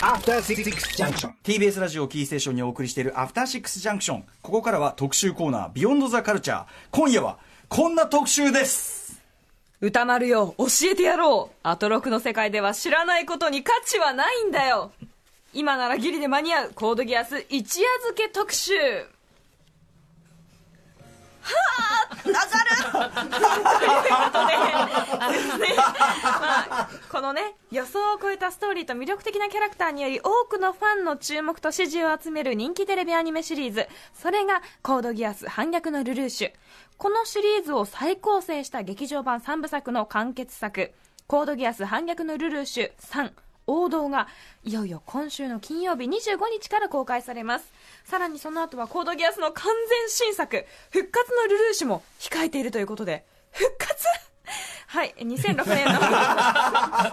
[0.00, 0.64] After Six
[1.02, 1.32] Junction.
[1.42, 7.38] TBS ラジオをキーステーションにお送りしているアフターシックスジャンクションここからは特集コーナービヨンドザカルチャー今夜は
[7.70, 9.18] こんな特集です
[9.80, 11.56] 歌丸よ、教えてやろう。
[11.62, 14.90] アトロクの世界では知らないことに価値はないんだよ。
[15.54, 18.74] 今ならギリで間に合うコードギアス一夜漬け特集。
[21.54, 24.54] はぁわかるということで、
[25.18, 36.52] あのですね、まあ、このね、予想を超えたストーリーと魅力的なキャラクターにより多くのファンの注目と支持を集める人気テレビアニメシリーズ、それがコードギアス反逆のルルーシュ。
[36.96, 40.92] このシリーズを再構成した劇場版3部作の完結作、
[41.26, 43.32] コードギアス反逆のルルーシュ3、
[43.66, 44.28] 王道が
[44.64, 47.72] いよいよ今週の金曜日25日から公開されます。
[48.08, 53.26] さらにその後はコードギアスの完全新作復活のルルーシュも控えているということで。
[53.52, 54.06] 復活？
[54.88, 55.92] はい2006年の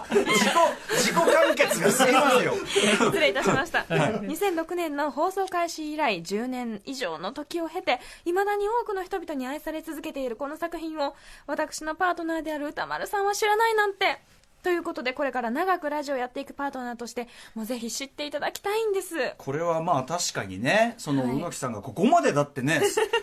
[0.08, 0.54] 自己
[0.88, 2.54] 自己完結が過ぎますよ。
[3.12, 11.14] 失礼いたしました、2006年の放送開始以来10年以上の時を経ていまだに多くの人々に愛され続けているこの作品を
[11.46, 14.18] 私のパートナーである歌丸さんは知らないなんて
[14.66, 19.14] ということでこれから長くラジオをやっていくパートナーとしてもうぜひ知っていただきたいんです。
[19.38, 21.36] これはまあ確かにねそのはい。
[21.38, 22.80] 宇垣さんがここまでだってね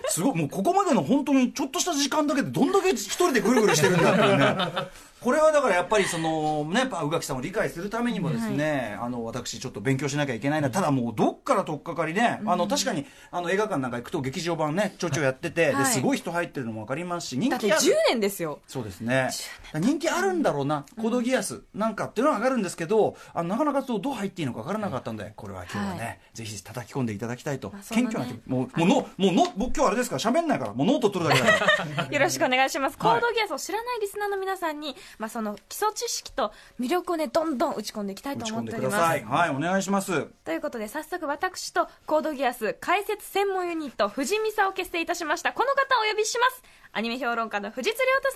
[0.08, 4.56] すごいもうここまでの本当にちょっとした時間だけでどんだけ一人でぐるぐるしてるんだっていうね
[5.24, 15.86] これはだからやっぱりそのね宇垣さんを理解するためにもですね、あの私ちょっと勉強しなきゃいけないなただもうどっから取っかかりね、あの確かにあの映画館なんか行くと劇場版ねちょいちょいやってて、はい。
[15.86, 18.60] ですごい人入ってるのも分かりますし人だって気ある10年ですよ。
[18.68, 19.30] そうですね。
[19.76, 31.66] 人気あるんだろうな、コードギアスなんかっていうのは上がるんですけどあのなかなかそうどう入っていいのか分からなかったんでこれは今日はね、はいぜひ叩き込んでいただきたいと、ま謙虚な気もうもうのもうの僕今日あれですから喋んないからもうノート取るだけだか
[31.98, 32.06] ら。
[32.12, 32.98] よろしくお願いします。
[32.98, 33.18] コはい。
[33.20, 39.24] ードギアスを知らないリスナーの皆さんに、まあ、その基礎知識と魅力をね、どんどん打ち込んでいきたいと思っておりますください。
[39.24, 45.54] はいお願いしますということで、早速私とコードギアス解説専門ユニット、藤見さを結成いたしました。
[45.54, 46.64] この方をお呼びします。
[46.92, 48.36] アニメ評論家の藤津亮太さ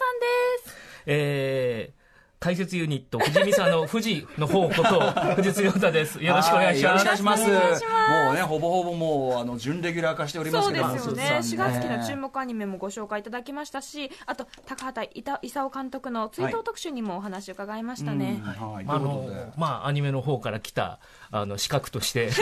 [0.65, 0.77] んです。
[1.07, 2.06] えー
[2.39, 6.23] 解説ユニット、藤見さんの富士の方こと、藤津亮太です。
[6.23, 6.93] よろしくお願いします。
[6.93, 7.83] はよろしくお願いします
[8.27, 11.23] もうねほぼほぼもうあの準レギュラー化しておりますそうけどですよね。
[11.23, 15.09] 4松田さん月期の注目アニメもご紹介いただきましたし、あと、高畑
[15.41, 18.39] 勲監督の追悼特集にもお話を伺いましたね。
[18.39, 20.99] うんはい、まああということでのまあ、アニメの方から来た
[21.31, 22.33] あの資格として、こ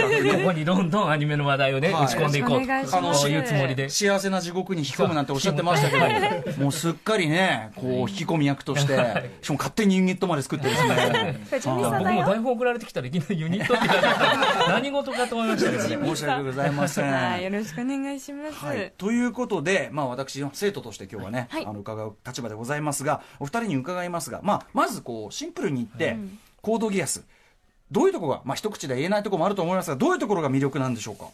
[0.45, 2.05] こにどんどんアニメの話題をね、はい。
[2.05, 3.89] 打ち込んでいこうというつもりで。
[3.89, 8.93] 幸せな地獄に引き込むなんておっしゃってましたけど、もうすっかりね、こう引き込み役として、
[9.41, 11.89] しかも勝手にユニットまで作って ですね、僕も。
[12.25, 13.87] 台本送られてきたらいきなりユニットって
[14.67, 15.97] 何事かと思いましたけどね。
[16.05, 17.11] 申し訳ございません。
[17.11, 18.65] はい、よろしくお願いします。
[18.65, 21.65] はい、ということで、まあ、私の生徒として今日はね、はい。
[21.65, 26.17] あの伺う立場でございますがお二人に伺いますが、まあ、まずこうシンプルに言って、
[26.61, 27.23] コードギアス
[27.91, 31.27] どういうところが、まあ、一口で言えないところもあると思いますがどういうところが魅力なんでしょうか？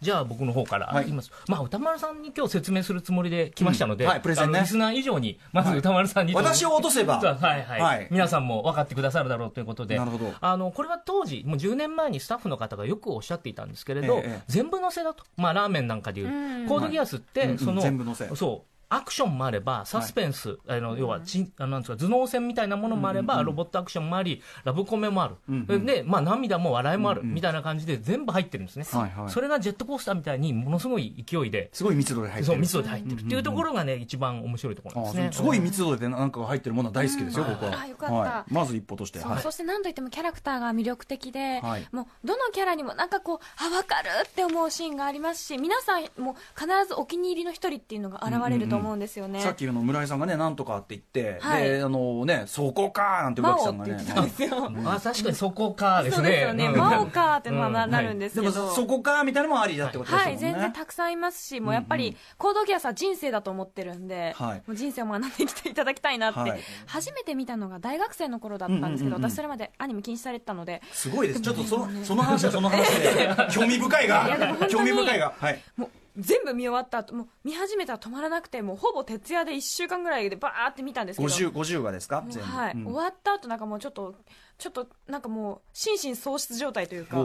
[0.00, 1.04] じゃあ僕の方からはい。
[1.04, 1.30] 言います。
[1.48, 4.10] まあ歌丸さんに今日説明するつもりで来ましたので、うん。
[4.10, 4.20] はい。
[4.20, 4.60] プレゼンね。
[4.60, 7.18] リスナー以上にまず歌丸さんにと、私を落とせば。
[7.18, 8.08] はいはい、はい。
[8.10, 10.32] 皆さんも分かってくださるだろうということで、なるほど。
[10.40, 14.42] あのこれは当時もう10年前にスタッフの方がよくおっしゃっていたんですけれど、ええ。
[14.48, 16.66] 全部乗せだと、まあラーメンなんかでいう、うん。
[16.66, 17.54] コードギアスって、はいうん。
[17.54, 17.64] うん。
[17.64, 18.28] その、全部乗せ。
[18.34, 18.73] そう。
[18.94, 25.86] アクションもあれば、サスペンス、あの要はち、あのなんですか、頭脳戦みたいなものもあれば、ロボットアクションもあり、ラブコメもある、うんうん。
[25.86, 27.34] で、まあ、涙も笑いもある、うんうん。
[27.34, 29.30] みたいな感じで、全部入ってるんですね、はいはい。
[29.30, 32.46] それがジェットコースターみたいに、ものすごい勢いで、すごい密度で入ってる。
[32.46, 33.20] そう密度で入ってる。
[33.20, 35.28] っていうところがね、一番面白いところですね。
[35.30, 37.80] あすごい密度でなんかが入ってるものは大好きですよ、僕は。
[37.80, 38.14] あよかった。
[38.14, 39.42] はい、まず一歩として、そうはい。
[39.42, 41.88] そして何といってもキャラクターが魅力的で、はい。
[41.92, 51.64] もうどのキャラにもなんかこうあ分かるって思うシーンがありますし皆さんも必ずお気に入りの一人っていうのが現れると思うんですよね、さっきの村井さんがねなんとかって言って、はい。
[51.68, 56.22] であのねそこかーなんて宇魔垣さんがね王って言ってたんですよ、あ確かにそこかですね。
[56.22, 56.76] そうですよね、うん。
[56.76, 57.90] 魔王かってまあなうん。
[57.90, 64.62] なるんですけど、でもそこかーみたいなのもありだってことですはい、全然たくさんいますし、もうやっぱり、コードギアスは人生だと思ってるんで、はい。
[64.66, 66.60] もう人生を学んできていただきたいなって、はい。
[66.86, 69.30] 初めて見たのが大学生の頃だったんですけど、うんうんうんうん。
[69.30, 71.40] 私それまでアニメ禁止されてたので、すごいです。
[71.40, 75.62] ちょっとその、その話はその話で、 興味深いいやでもが、本当に興味深いが、はい。
[75.76, 82.24] もう全部見終わった後、もう見始めたら止まらなくて、もうほぼ徹夜で1週間ぐらいでバーって見たんですけど、50、50話ですか？
[82.28, 82.48] 全部。
[82.50, 82.84] はい、うん。
[82.84, 84.14] 終わった後なんかもうちょっと、
[84.58, 87.24] ちょっとなんかもう心神喪失状態というか、も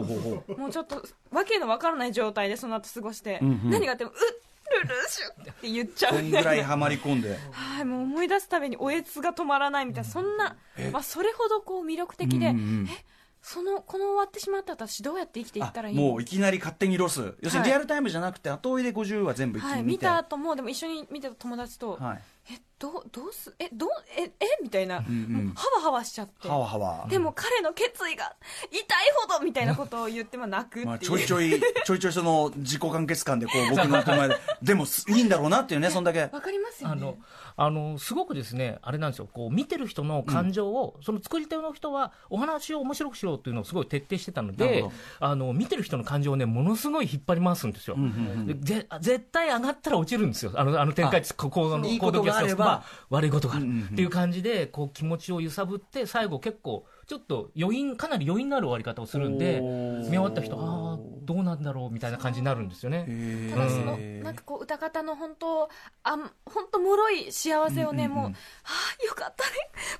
[0.66, 3.70] うちょっとわけのわからない状態でその後過ごして、うんうん。
[3.70, 4.16] 何があっても、うっ
[4.70, 6.14] ルルーシュって言っちゃう。
[6.14, 7.36] こんぐらいはまり込んで。
[7.50, 10.56] はい、もう思い出すたびにおえつが止まらないみたいな、そんな、
[10.92, 12.88] まあ、それほどこう魅力的で、うんうんうん。
[12.88, 13.04] え？
[13.42, 17.34] そのこの終わってしまった私どうやって生きていったらいいあものういきなり勝手にロス。
[17.40, 20.06] 要するにはいリアルタイムじゃなくて、後追いで50話全部一気はい、に見て。
[20.06, 22.20] 見た後もでも一緒に見てた友達と、はい。
[22.52, 24.30] えどうどうすえどうええ
[24.62, 25.32] みたいな、んうん。
[25.32, 26.48] もうハワハワしちゃって。
[26.48, 28.34] はわはわでも彼の決意が
[28.70, 28.82] 痛い
[29.16, 34.36] ほどみたいなことを言っても泣くっていう、まあ、ちょいちょいちょいちょいその自己完結感でこう 僕の手前で。
[34.62, 36.22] でもすいいんだろうなっていうねそんだけ。
[36.22, 36.94] わかりますよね。
[36.94, 37.18] あの
[37.56, 44.84] あのすごくですね、あれなんですよ、こう見てる人の感情を、その作り手の人は、お話を面白くしろっていうのをすごい徹底してたので
[45.18, 47.96] あの見てる人の感情をね、ものすごい引っ張り回すんですよ。
[48.46, 52.42] でぜ絶対上がったら落ちるんですよ、あのあの展開、ここのいいことがあ
[53.08, 63.50] 悪いことがあるっていう感じで、こう気持ちを揺さぶって、最後、結構、ちょっと余韻、かなり余韻のある終わり方をするんで、見終わった人、ああ、どうなんだろうみたいな感じになるんですよね。
[63.50, 65.68] ただその、なんかこう歌方の本当
[66.04, 69.50] あん本当脆い幸せをね、もうはあよかったね。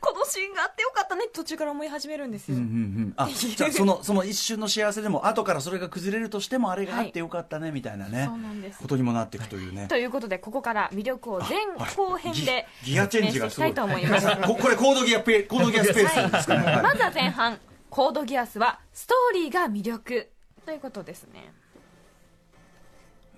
[0.00, 1.22] このシーンがあってよかったね。
[1.32, 8.78] 途中から思い始めるんですよ、うんうんうんあじゃあそのその一瞬の幸せでも後からそれが崩れるとしてもあれがあってよかったねみたいなね、そうなんです。
[8.78, 9.88] ことにもなっていくというね。
[9.88, 11.58] ということでここから魅力を前
[11.96, 13.70] 後編でギギアチェンジがすごい。
[13.70, 14.26] 説明していきたいと思います。
[14.46, 17.58] ここれコードギアペコードギアスペースですかね、はい、まずは前半
[17.88, 20.29] コードギアスはストーリーが魅力。
[20.64, 21.52] ということですね。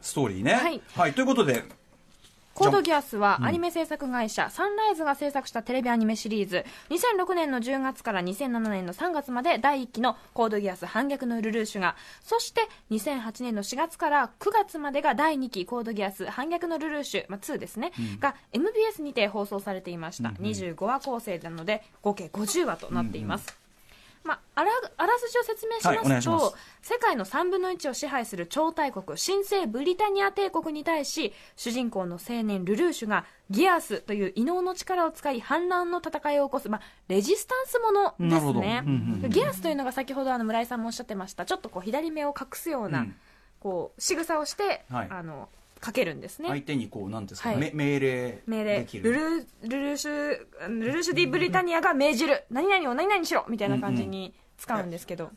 [0.01, 0.81] ストーリーね。
[0.95, 1.13] はい。
[1.13, 1.65] ということで
[2.55, 6.65] コードギアスはアニメ制作会社、サンライズが制作したテレビアニメシリーズ。
[6.91, 11.97] 2006年の10月から2007年の3月まで第1期のコードギアス反逆のルルーシュが。
[12.23, 23.62] そして2008年の4月から9月までが第2期コードギアス反逆のルルーシュ、まあ、2ですね、が MBS にて放送されていました、25話構成なので合計50話となっています、
[24.25, 26.55] まあ、あらあらすじを説明しますと、いします。
[26.83, 39.31] 世界の3分の1を支配する超大国新生ブリタニア帝国に対し主人公の青年ルルーシュがギアスという異能の力を使い反乱の戦いを起こす、まあ、レジスタンスものですね、うんうんうん。
[39.31, 41.45] ギアスというのが先ほどあの村井さんもおっしゃってました。
[41.45, 43.17] ちょっとこう左目を隠すような、うん。
[43.61, 45.09] こう仕草をして、はい。
[45.11, 45.49] あの
[45.83, 47.59] かけるんですね、相手にこうなんですか、はい。
[47.59, 49.13] め命令命令できる。
[49.13, 50.13] ルルルルーシュ
[50.69, 52.45] ルルーシュ・ディ・ブリタニアが命じる。
[52.51, 55.33] 何々を何々にしろみたいな感じに使うんですけど、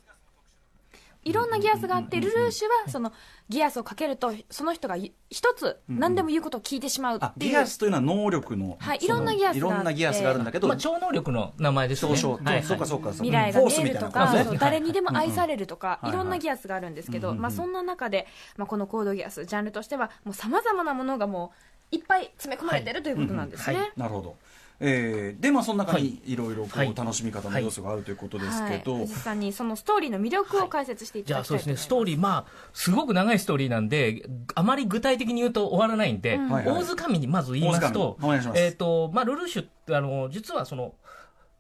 [1.25, 3.11] いろんなギアスがあってルルーシュはその
[3.49, 9.75] ギアスをかけるとその人が一つ何でも言うことを聞いてしまうあっていう、ギアスというのは能力の、はいいろんなギアスがあって。
[9.75, 12.15] いろんなギアスがあるんだけど、まあ、超能力の名前ですね。
[12.15, 13.23] そうそう、はいそうかそうかそうか。
[13.23, 18.27] 未来が見えるとか、誰にでも愛されるとか、いろんなギアスがあるんですけど、まあ、そんな中で、
[18.57, 21.51] まあ、このコードギアスジャンルとしてはもうさまざまなものがも
[21.91, 23.91] ういっぱい詰め込まれてるということなんですね。
[23.95, 24.35] なるほど。
[24.79, 26.35] えーでまあその中にい。
[26.35, 26.93] ろいろこう、はい。
[26.95, 36.49] 楽しみ方の要素があるということですけど、はい、藤井さんにそのストーリーの魅力を解説していたじゃだきたいと思います、あそうですね、ストーリー、まあ、すごく長いストーリーなんで、あまり具体的に言うと終わらないんで、うん。
[36.49, 36.75] はいはい。
[36.77, 38.61] 大づかみにまず言いますと大づかみお願いし、ます。
[38.61, 40.93] えっ、と、まあ、ルルーシュあの、実はその、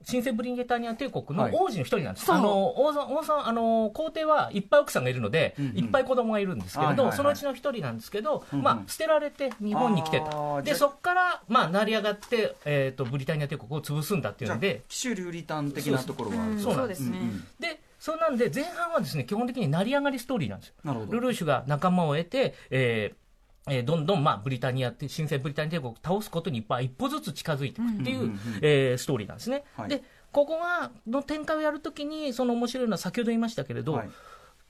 [0.05, 1.53] 新生ブリゲタニア帝国のはい。
[1.53, 2.35] 王子の一人なんです、そう。
[2.37, 5.77] あの王さん王さんあの皇帝はいっぱい奥さんがいるので、うんうん。
[5.77, 7.17] いっぱい子供がいるんですけれど、はいはいはい。
[7.17, 8.63] そのうちの一人なんですけど、うんうん。
[8.63, 16.87] まあ、捨てられて日本に来てた、でそこから、まあ、成り上がって、えー、とブリタニア帝国を潰すんだっていうので、騎手流利端的なところがあるうんそう。
[16.87, 17.43] ですね、うんうん。
[17.59, 20.75] でそうなんで、前半はですね基本的に成り上がりストーリーなんですよ。
[21.09, 23.24] ルルーシュが仲間を得て、えー
[23.69, 28.31] えーどんどん、まあ、ブリタニアって新生ブリタニア帝国を倒すことにまあ一歩ずつ近づいていくっていう、
[28.61, 29.63] えーストーリーなんですね。
[29.75, 29.89] はい。
[29.89, 34.09] でここがの展開をやるときにその面白いのは先ほど言いましたけれど、はい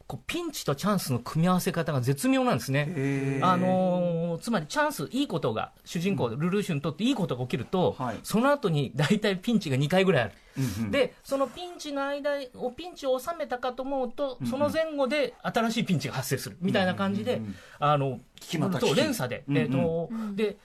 [0.08, 3.40] こうピンチとチャンスの組み合わせ方が絶妙なんですね。
[3.42, 8.18] あのーつまりチャンス、いいことが、主人公、ルルーシュにとっていいことが起きると、はい。
[8.22, 10.34] その後に大体ピンチが2回ぐらいある。
[10.58, 10.92] うんうん。
[10.92, 16.58] で、そのピンチの間を、ピンチを収めたかと思うと、うんその前後で新しいピンチが発生する。
[16.60, 17.56] みたいな感じで、うんうんうん。
[17.80, 19.64] あの、聞きまた聞きそう連鎖で、うんうん。
[19.64, 20.58] えっ、と、で、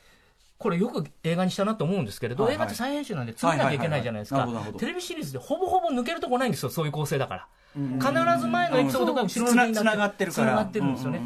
[0.58, 4.46] これよく映画にしたなと思うんですけれど、はいはい映画って再編集なんで作らなきゃいけないじゃないですか。
[4.78, 7.46] テレビシリーズでほぼほぼ抜けるとこないんですよ、そういう構成だから。
[7.74, 10.46] 必ず前のエピソードが後ろにつながってるから。
[10.48, 11.20] つながってるんですよね。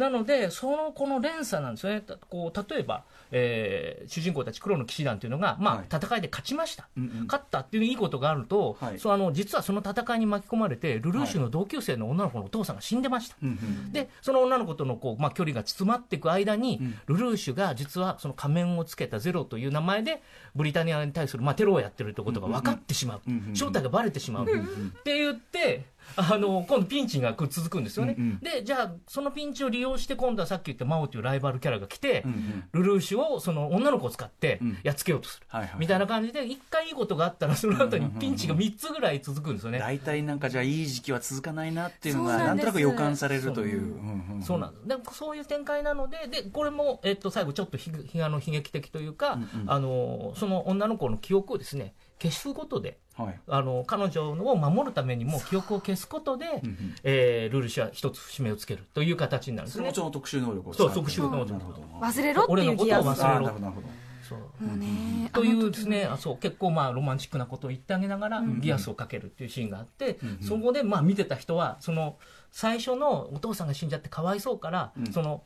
[0.00, 5.86] なので、そのこの連鎖なんですよね、たこう例えば、えー主人公たち黒の騎士団というのが、まあはい。
[5.86, 7.26] 戦いで勝ちました、うんうん。
[7.26, 8.98] 勝ったっていういいことがあると、はい。
[8.98, 13.36] そうあの実はその戦いに巻き込まれて、ルルーシュの同級生の女の子のお父さんが死んでました。
[13.42, 16.98] うんうんでその女の子とのこう、まあ、距離が詰まっていく間に、うん。
[17.06, 20.22] ルルーシュが実はその仮面をつけたゼロという名前で
[20.54, 24.64] ブリタニアに対する、まあ、テロをやってるということが分かってしまう、うんうんうん正体がバレてしまう、うんうん。
[24.64, 25.84] って言って
[26.16, 28.38] あの今度ピンチがこう続くんですよね、うんうん。
[28.40, 32.64] でじゃあそのピンチを利用して今度はさっき言ったマオというライバルキャラが来て、うんうん。
[32.72, 34.78] ルルーシュをその女の子を使ってうん。
[34.82, 35.46] やっつけようとする、
[35.78, 43.94] みたいな感じで一回いいことがあったらその後にピンチが3つぐらい続くんですよね、大体なんかじゃあいい時期は続かないなっていうのがなんんとなく予感されるという。
[44.42, 44.58] そう。
[44.58, 44.88] なんです。
[44.88, 49.70] でそういう展開なのででこれも、えっと、最後ちょっとひひあの悲劇的というか、うんうん。
[49.70, 53.40] あのその女の子の記憶をですね消すことではい。
[53.48, 56.94] あの彼女を守るためにも記憶を消すことで、うんうん。
[57.02, 59.90] えールールシュは一つ節目をつけるという形になるんですね。
[59.92, 60.10] それも。
[60.10, 61.82] 特殊能力を特殊能力なるほど。
[62.00, 63.88] 忘れろっていうギアス俺のことを忘れろあーなるほどなるほど。
[64.30, 64.76] そうもう。
[64.76, 72.16] ねというですね、あそう結構まあロマンチックなことを言ってあげながら、ギアスをかけるっていうシーンがあって、そこでまあ見てた人はその
[72.50, 75.42] 最初のお父さんが死んじゃってかわいそうから、その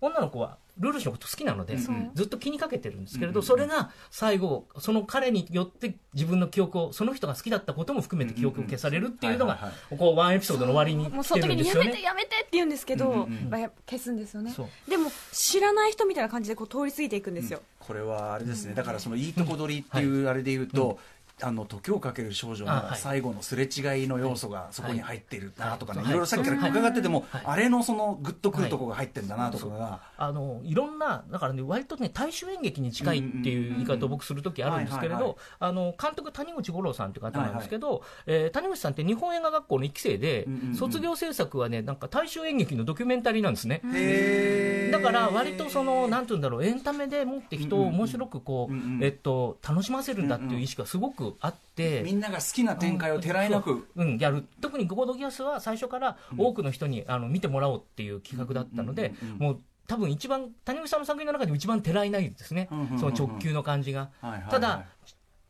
[0.00, 2.10] 女の子はルルーシュのこと好きなので、うん。
[2.14, 11.24] ずっと気にかけてるんですけれど、それが最後その彼によって自分の記憶をその人が好きだったことも含めて記憶を消されるっていうのがこうワンエピソードの終わりにもう。
[11.24, 12.02] その来てる時にやめてんですよね。
[12.02, 13.50] やめてって言うんですけど、うんうんうん。
[13.50, 14.54] まあや消すんですよね。
[14.88, 20.98] でも知らない人みたいな感じでこう通り過ぎていくんですよ、これはあれですね、だからそのいいとこ取りっていうあれで言うと、
[21.42, 26.08] あの時をかける少女の最後のすれ違いの要素がそこに入っているなとかね、はい。
[26.08, 27.42] いろいろさっきから伺ってても、はい。
[27.44, 40.74] あれのそのグッとくるとこが入ってんだなとかが、あのいろんなだからね割とね大衆演劇に近いっていう言い方を僕する時あるんですけれどあの監督谷口五郎さんっていう方なんですけど、えー谷口さんって日本映画学校の1期生で、うんうんうん。
[40.74, 43.80] 卒業制作はねなんか大衆演劇のドキュメンタリーなんですね。
[43.94, 49.00] へーだから割とそのなんていうんだろうエンタメでもって人を面白くこう、うんうん。
[49.02, 54.44] えっと楽しませるんだっていう意識がすごくあって、みんなが好きな展開をてらいなく、うん、やる。
[54.60, 62.68] 特に「ゴードギアス」は最初から多くの人に、あの見てもらおうっていう企画だったので、もう多分一番谷口さんの作品の中でも一番てらいないですね、
[62.98, 64.10] その直球の感じが、
[64.50, 64.84] ただ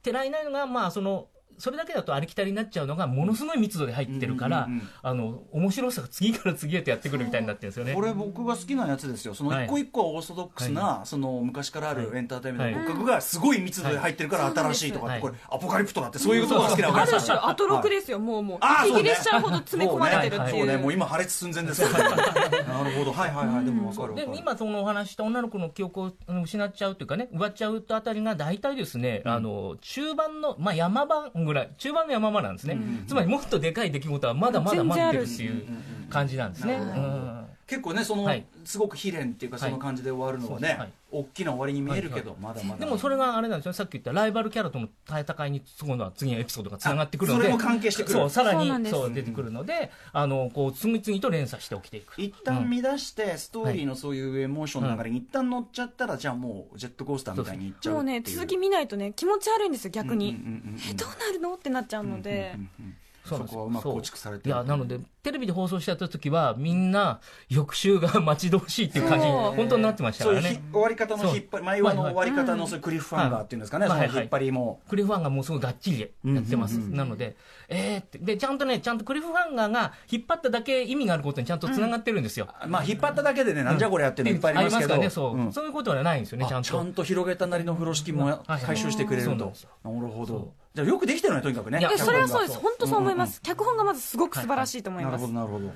[0.02, 1.28] てらいないのがまあその
[1.60, 4.80] それだけだとありきたりになっちゃうのがものすごい密度で入ってるから、うんうんうん。
[4.80, 9.34] うんあの面白さが次から次へとやってくるみたいになってるんですよねこれ僕が好きなやつですよ。
[9.34, 12.86] そのはい一個一個はオーソドックスな、その昔からあるエンターテインメントのはい。
[12.88, 17.36] 骨格がすごい密度で入ってるから新しいとかって、はいこれアポカリプトだってそういうところが好きなわけですよ。
[17.36, 18.58] 種アトロクですよ、もうもう。
[18.60, 20.58] あー息切れしちゃうほど詰め込まれてるっていう。
[20.58, 21.88] そうねもう今破裂寸前ですよ。
[21.92, 23.12] なるほど。
[23.12, 23.64] はいはいはい。
[23.64, 24.38] でも分かるで分かる。
[24.38, 35.64] 今そのお話した女の子の記憶をうん失っちゃうというかね奪っちゃうとあたりが大体ですね、あの中盤の、まあ、山場ぐらい中盤の山場なんですね、つまりもっとでかい出来事はまだまだ待ってるっていう
[36.08, 37.39] 感じなんですね、うん
[37.70, 38.44] 結構ねその、はい。
[38.64, 40.92] すごく悲恋っていうかその感じで終わるのはね、はい。
[41.12, 42.84] 大きな終わりに見えるけど、まだまだ。
[42.84, 43.72] でもそれがあれなんですよ。
[43.72, 48.12] さっき言ったライバルキャラとの戦いに今度は次のエピソードがつながってくるのであそれも関係してくる。
[48.12, 52.20] そうさらにそう出てくるので、あのこう次々と連鎖して起きていく。
[52.20, 61.54] 一旦乱してストーリーのそういうエモーションの流れに一旦乗っちゃったらじゃあもうジェットコースターみたいにいっちゃうもうね続き見ないとね気持ち悪いんですよ逆に、うんうんうんうんえどうなるの？
[61.54, 70.62] ってなっちゃうので、うんうんうんそうなんそこはうまく構築されていやなのでテレビで放送してた時はみんな翌週が待ち遠しいっていう感じ本当になってましたからね。
[70.72, 74.10] 終わり方の引っ張り毎話の終わり方のクリフハンガーっていうんですかね、はい。
[74.10, 77.36] 引っ張りも、クリフハンガーもすごいがっちりやってます、なので
[77.68, 78.18] えーって。
[78.18, 84.36] でちゃんとねちゃんとクリフハンガーが引っ張っただけ意味があることにちゃんとつながってるんですよ、まあ引っ張っただけでね、なんじゃこれやってるの？
[84.36, 85.10] いっぱいありますけど、ね。
[85.10, 85.52] そう、うん。
[85.52, 86.68] そういうことはないんですよねちゃんと。
[86.68, 89.52] あちゃんと広げたなりの風呂敷も回収してくれると。
[89.84, 90.54] なるほど。
[90.74, 91.80] じゃあよくできてるね、とにかくね。
[91.80, 92.54] いやえそれはそうです。
[92.54, 95.72] 脚本当そう思います、脚本がまずすごく素晴らしいと思います、るほど、なるほど。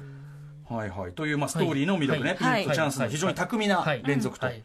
[0.77, 1.13] はいはい。
[1.13, 2.65] という、まあ、ストーリーの魅力ね、ピはい。
[2.65, 4.03] ンクチャンスの非常に巧みなはい。
[4.05, 4.63] 連続とはい。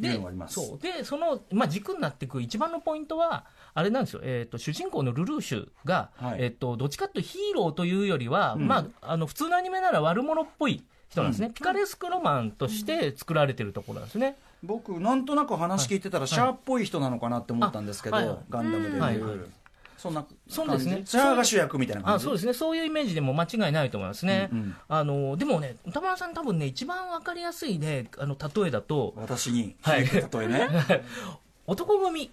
[0.00, 0.54] いうのがあります。
[0.54, 0.78] そう。
[0.78, 6.42] でその、まあ、軸になっていく一番のポイントはあれなんですよ、えー、と主人公のルルーシュが、はい。
[6.42, 8.66] えー、とどっちかというとヒーローというよりは、ん。
[8.66, 14.36] まあ、あの普通のアニメなら悪者っぽい人なんですね、ピカレスクロマンとして作られてるところなんですね。
[14.64, 19.63] 僕、なんとなく話聞いてたら、シャアっぽい人なのかなって思ったんですけど、ガンダムで。
[20.04, 20.92] そんなそうですね。
[20.96, 21.10] 感じ？
[21.12, 22.22] シャアが主役みたいな感じ？
[22.22, 22.52] あそうですね。
[22.52, 24.76] そういうイメージでも間違いないと思いますね、うんうん。
[24.88, 30.04] あのでもね歌丸さん多分ね一番わかりやすいねあの例えだと私にはい。
[30.04, 30.68] 例えね。
[31.66, 32.30] 男組。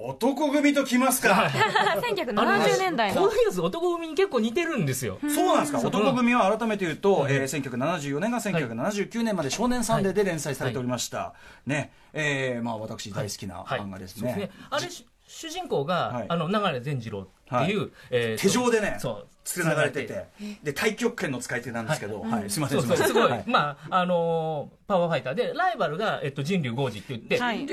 [0.00, 1.50] 男組ときますか。
[1.50, 3.22] 1970年代の。
[3.22, 5.18] こういうやつ男組に結構似てるんですよ。
[5.22, 7.30] そうなんですか、男組は改めて言うと、うん。
[7.30, 11.34] えー、1974年が1979年まで少年サンデーで連載されておりました、
[11.66, 11.90] ね。
[12.12, 14.52] えーまあ、私大好きな漫画ですね。
[14.70, 16.26] あれし主人公が、はい。
[16.28, 18.96] あの流れ善次郎っていう、えーと手錠でね。
[18.98, 20.24] そうつながれてて、
[20.62, 22.50] で太極拳の使い手なんですけど、はい。
[22.50, 23.06] すみません、そうそう。
[23.06, 23.44] すごい、はい。
[23.46, 25.34] まああのーパワーファイター。
[25.34, 27.66] でライバルが、えっと、人竜豪司って言って、はい。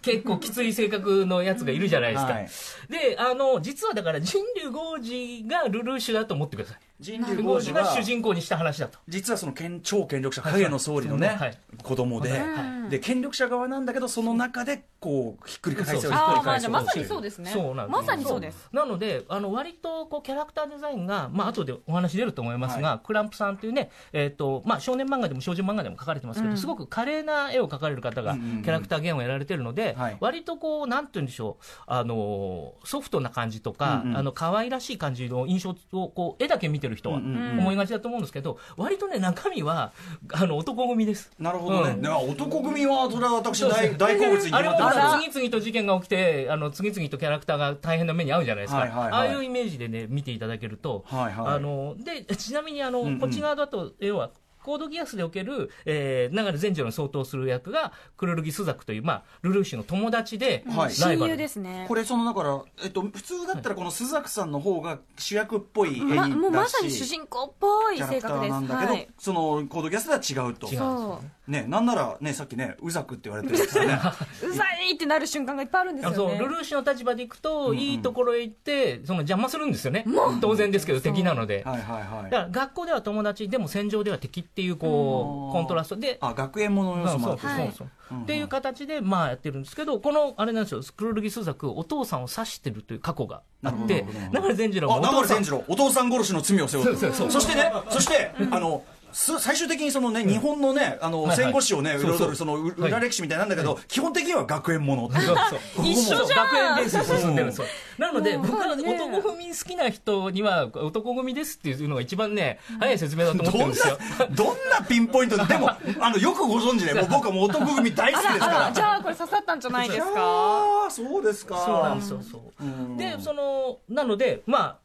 [0.00, 2.48] 結構きつい性格のやつがいるじゃないですか、はい。
[2.88, 6.78] であの実はだから人竜豪司がルルーシュだと思ってください。
[7.00, 9.00] 人竜豪豪司は司が主人公にした話だと。
[9.08, 11.58] 実はその権超権力者影の総理のね、はい。
[11.82, 12.90] 子供で、はい。
[12.90, 17.50] で権力者側なんだけどその中でこうひっくり返せをひっくり返せをじゃあまさにそうですね。
[17.50, 18.68] そうなんですまさにそうです。
[18.72, 28.62] なのであの割とこうキャラクターデザインが、まあ後でお話出ると思いますが、クランプさんというね、えーとまあ、少年漫画でも少女漫画でも描かれてますけど、すごく華麗な絵を描かれる方がうんうんうん。
[28.62, 30.16] キャラクターゲームをやられてるので、はい。
[30.20, 34.16] 割とこうなんて言うんでしょうあのソフトな感じとか、うんうん。
[34.16, 37.58] あの可愛らしい感じの印象をこう絵だけ見てる人はうんうんうん。
[37.58, 39.92] 思いがちだと思うんですけど、割とね中身は
[40.32, 41.30] あの男組です。
[41.38, 42.02] なるほどね、うん。
[42.02, 49.12] では男組はそれは私大大好物にあれも決まってますまだ次々と事件が起きてあの次々とキャラクターが大変な目に遭うじゃないですか、はいはいはい。
[49.12, 51.54] ああいうイメージでね見ていただけると、はいはい。
[51.54, 53.20] あのでちなみにあの、うんうん。
[53.20, 54.30] こっち側だと要は
[54.68, 60.92] コードギアスでおける、えー、流れ善次郎に相当する役が、クルルギスザクという、まあ、ルルーシュの友達で、はい。
[60.92, 61.36] 親友ライバル。
[61.38, 61.86] ですね。
[61.88, 69.08] これそのだから、えっと、普通だったらこの須崎さんの方が主役っぽい演ま、技もうまさに主人公っぽいキャラクター性格ですなんだけど、はい。
[69.18, 70.68] そのコードギャスでは違うと。
[70.68, 71.64] 違うね。
[71.66, 73.98] なんならねさっきねうざくって言われてるんですよね。
[74.44, 80.04] うざいってなる瞬間がいっぱいあるんですあそうよねルルーシュの立場でいくと、いいところへ行って、その邪魔するんですよね、
[80.40, 81.62] 当然ですけど、敵なので。
[81.64, 82.30] はいはいはい。
[82.30, 85.96] だから学校では友達、でも戦場では敵っていう、こうコントラスト。
[85.96, 87.66] で、あ学園ものの要素もあそうってはいそう。
[87.66, 95.64] そうそう、っていう形で、まあ、やってるんですけど、この、あれなんですよ、スクロルギスザク、お父さんを刺してるという過去があって流善次郎もあお父さん流善次郎。
[95.68, 98.97] お父さん殺しの罪を背負ってそしてねそしてあのす
[99.40, 105.36] 最終的にそのね日本のねあの戦後史をね彩るそのう裏歴史みたいなんだけど基本的には学園ものそう
[105.76, 105.86] そう。
[105.86, 106.46] 一緒じゃん。
[106.46, 107.50] 学園ベースに進んでるん。
[107.50, 107.66] ですよ
[107.98, 113.98] なので僕は男組好きな人には男組ですっていうのが一番ね早い説明だと思ってるどんんですよ。
[114.20, 115.70] などんなピンポイントででも
[116.00, 118.66] あのよくご存知で僕はもう男組大好きですから。
[118.66, 120.12] あらじゃあこれ刺さったんじゃないですか？
[120.16, 121.56] ああそうですか。
[121.66, 122.96] そうなんですよそう。
[122.96, 124.76] でそのなのでまあ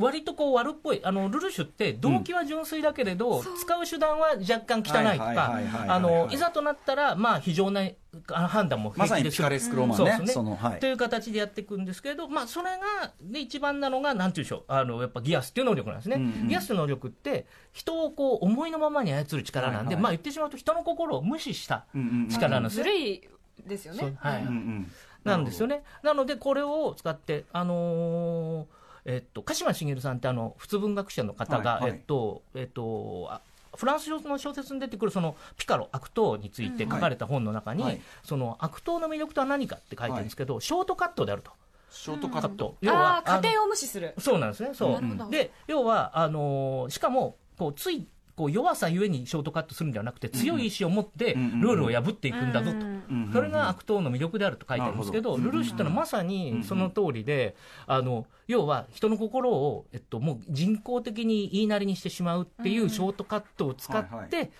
[0.00, 7.82] 割とこう悪っぽいあのルルシュって動機は純粋だけれど、使う手段は若干汚いとかはいざとなったらまあ非常な
[8.32, 9.36] あ判断もまさに平気です。
[9.36, 10.04] るピカレスクローマンね。
[10.04, 10.32] そうですね。
[10.32, 10.80] そのはい。
[10.80, 23.28] という形でやっていくんですけれど、まあ、それがで一番なのがなんていうんでしょうあのやっぱギアスっていう能力なんですね、うんうんギアスの能力って人をこう思いのままに操る力なんで、はいはいまあ、言ってしまうと人の心を無視したうんうんうん力なんですねずるい
[23.66, 24.14] ですよね。
[24.18, 24.42] はい。
[24.42, 24.92] うんうん。
[25.24, 25.82] なんですよね。
[26.02, 33.40] なので、これを使って、あのーえっと、鹿島茂さんってあの、普通文学者の方が、はいはいえっと、えっと、あ
[33.76, 41.52] フランスの小説に出てくるそのピカロ悪党について書かれた本の中に、はいはいその悪党の魅力とは何かって書いてるんですけど、ショートカットであると。
[41.90, 42.76] ショートカット。
[42.80, 44.70] 要あはあ家庭を無視するそうなんですね。
[44.74, 45.30] そう。
[45.30, 48.06] で、要は、あのーしかも、こう、つい、
[48.40, 52.78] こう弱さゆえにショートカットするんじゃなくて、強い意志を持ってルールを破っていくんだぞと。
[53.34, 57.54] それが悪党の魅力であると書いてあるんですけど、ルルーシュってのはまさにその通りで、
[57.86, 64.50] あの要は人の心を、えっと、もう人工的に言いなりにしてしまうっていうショートカットを使って、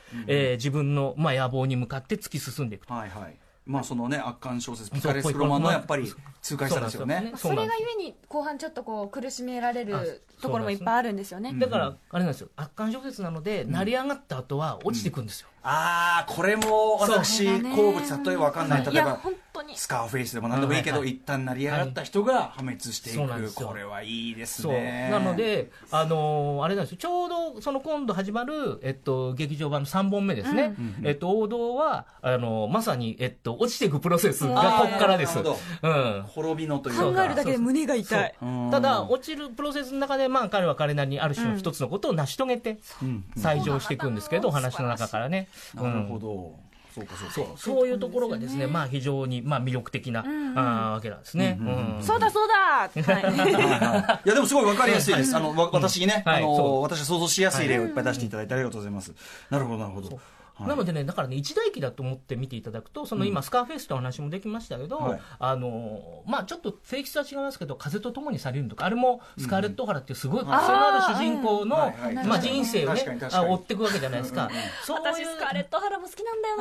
[0.56, 2.92] 自分の、まあ、野望に向かって突き進んでいくと。
[2.92, 7.06] はいはいまあそのね圧巻小説ピカレスクロマンのやっぱり痛快さですよ。
[7.06, 7.70] ねそれがゆ
[8.00, 11.52] えに後半ちょっとこう苦しめられあるところもいっぱいあるんですよね。
[11.54, 15.48] だから、あれなんですよ、圧巻小説なので、成り上がった後は落ちていくんですよ。
[15.62, 18.84] ああこれも私好物例えばわかんない。
[18.84, 19.76] 例えば本当に。
[19.76, 23.54] スカーフェイスでも何でもいいけど、一旦成り上がった人が破滅していく。
[23.54, 25.08] これはいいですね。
[25.10, 35.38] なので、あのーあれなんですよ、ちょうどその今度始まる、えっと、劇場版の3本目ですね、えっと、王道はあのーまさに、えっと、落ちていくプロセスがここからです。
[35.38, 36.22] うん。
[36.26, 38.34] 滅びのという考かえるだけで胸が痛い。
[38.40, 43.24] うんただ、落ちるプロセスの中で、まあ、彼は彼なりにある種の一つのことを成し遂げて、うん。
[43.36, 45.48] 再上していくんですけど、お話の中からね。
[45.74, 46.54] なるほうんど、
[46.94, 47.52] そうかそうか。
[47.56, 47.88] そう。
[47.88, 51.56] いうところがですね、まあ、非常に、まあ、魅力的な、あーわけなんですね。
[51.60, 52.02] うんうんうんうん。
[52.02, 54.26] そうだそうだはい。
[54.26, 55.36] いやでもすごいわかりやすいです。
[55.36, 56.42] あのわ私にね、あはい。
[56.42, 56.82] そのう。
[56.82, 59.12] 私は想像しやすい例をいっぱい出していただいてありがとうございます。
[59.50, 60.18] なるほどなるほど。
[60.60, 60.68] はい。
[60.68, 65.20] なのでね、だからね、一大期だと思って見ていただくと、その今、スカーフェイスという話もできましたけど、はい。
[65.38, 72.26] あのまあ、ちょっと性質は違いますけど、風と共に去りるとか、あれもスカーレット・オハラっていうすごい癖のある主人公の、はいはい。
[72.26, 74.50] まあ、人生をね追っていくわけじゃないですか。
[74.84, 75.04] そういう。
[75.04, 76.56] 私スカーレット・ハラも好きなんだよ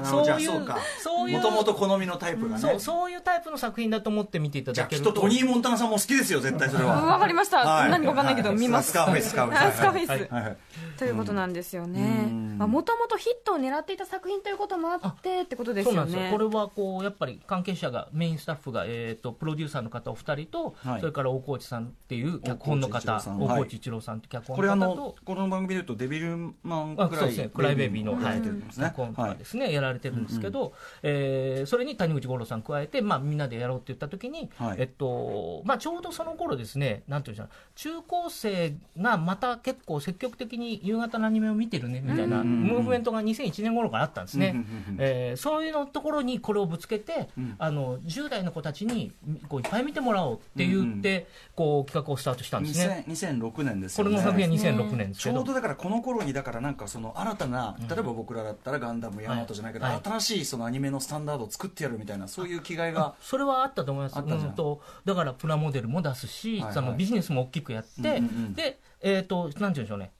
[0.00, 0.24] なそういう。
[0.24, 0.78] どじゃあそうか。
[1.02, 1.36] そういう。
[1.36, 2.60] もともと好みのタイプがね。
[2.60, 5.10] そうそういうタイプの作品だと思って見ていただけると。
[5.10, 7.04] きっとトニー・モンタナさんも好きですよ絶対それは。
[7.04, 7.90] わかりました、はい。
[7.90, 8.90] 何かわかんないけど見ます。
[8.90, 10.98] スカーフェイススカーフェイス。
[10.98, 12.28] ということなんですよね。
[12.30, 16.22] うんもともとヒットを狙っていた作品ということもあってってことですよそうなんですよ。
[16.22, 21.00] ねこれはこうやっぱり関係者がメインスタッフが、えー、とプロデューサーの方お二人と、はい。
[21.00, 25.16] それから大河内さんっていう脚本の方大河内一郎さんって脚これあの本の方と。
[25.24, 28.42] この番組で言うとデビルマンあクライそうですね、クライベイビーの、やはい。
[28.42, 34.76] 脚本とはいかですね、やられてるんですけど、えーそれに谷口五郎さん加えて、まあ、みんなでやろうって言った時に、はい。
[34.78, 44.64] えっとまあ、ちょうどその頃ですね、なんていうんでしょう中高生がまた結構積極的に夕方のアニメを見てるねみたいな、うんムーブメントが2001年頃からあったんですね。
[44.98, 47.54] えーそういうのところにこれをぶつけて、うん。
[47.58, 49.12] あの10代の子たちに
[49.48, 53.04] こういっぱい見てもらおうって言って、こう企画をスタートしたんですね。
[53.08, 54.16] 2000 2006年ですこよね。
[54.16, 60.00] れの作品は2006年ですけどちょうどだからこの頃にだからなんかその新たな例えば僕らだったらガンダムヤマトじゃないけど、はい。
[60.02, 64.16] 新しいそのアニメのスタンダードを作ってやるみたいなそういう気概がそれはあったと思います。
[64.16, 64.50] あったじゃん。
[64.50, 68.22] うんとだからプラモデルも出すし、そのビジネスも大きくやって、
[68.54, 70.10] で、えー、となんて言うんでしょうね。
[70.10, 70.17] そ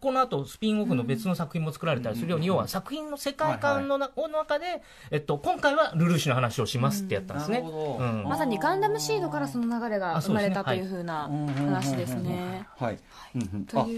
[0.00, 7.60] この後スピンオフの別の作品も作られたりするように、要は作品の世界観の中で、えっと、今回はルルーシュの話をしますってやったんですね。
[7.60, 8.04] なるほど。
[8.04, 8.24] うん。
[8.24, 12.66] まさにガンダムシードからその流れが生まれたというふうなうん話ですね。
[12.78, 12.98] はい、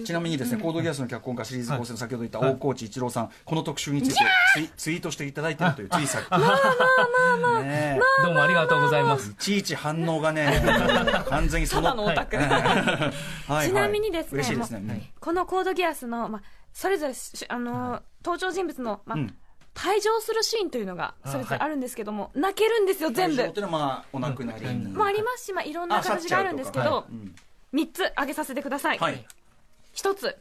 [0.05, 4.21] ちなみにですね、コードギアスの脚本家シリーズ構成の先ほど言った大河内一郎さん、この特集について
[4.55, 6.31] ツイツイートしていただいてるというついさっき。
[6.31, 6.51] まあまあ
[7.55, 9.31] まあねどうもありがとうございます。
[9.31, 10.62] いちいち反応がね、
[11.29, 11.88] 完全にそたの。
[11.88, 12.37] だのオタク。
[12.37, 13.53] はい。
[13.53, 13.68] はい。
[13.68, 14.81] ちなみにですね嬉しいですね。
[14.81, 19.37] もうこのコードギアスの、まあ、それぞれしあの、登場人物の、まあうん。
[19.74, 23.42] 退場するシーンというのがそれぞれあるんですけども、泣けるんですよ、全部。
[23.68, 24.92] まあお亡くなりに。
[24.92, 27.06] もありますし、まあ、いろんな形があるんですけど、は
[27.72, 27.76] い。
[27.76, 28.98] 3つ挙げさせてください。
[28.98, 29.24] はい。
[29.94, 30.38] 1つ。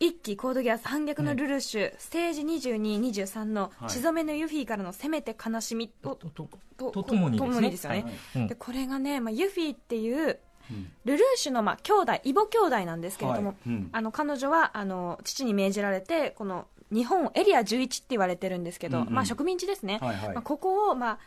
[0.00, 3.90] 一期コードギアス反逆のルルーシュ、ステージ22、23のはい。
[3.90, 7.70] 血染めのユフィからのせめて悲しみと、ととととともにですね。
[7.70, 8.46] ですよね。
[8.46, 10.36] でこれがね、まあ、ユフィっていううん
[11.04, 13.68] ルルーシュのまあ兄弟異母兄弟なんですけれども、はい。
[13.68, 13.88] うん。
[13.92, 19.14] あの彼女はあの父に命じられてこの日本エリア11って言われてるんですけど、うんうん。
[19.14, 20.34] まあ、植民地ですね、はいはい。
[20.34, 21.18] まあ、ここを、まあ、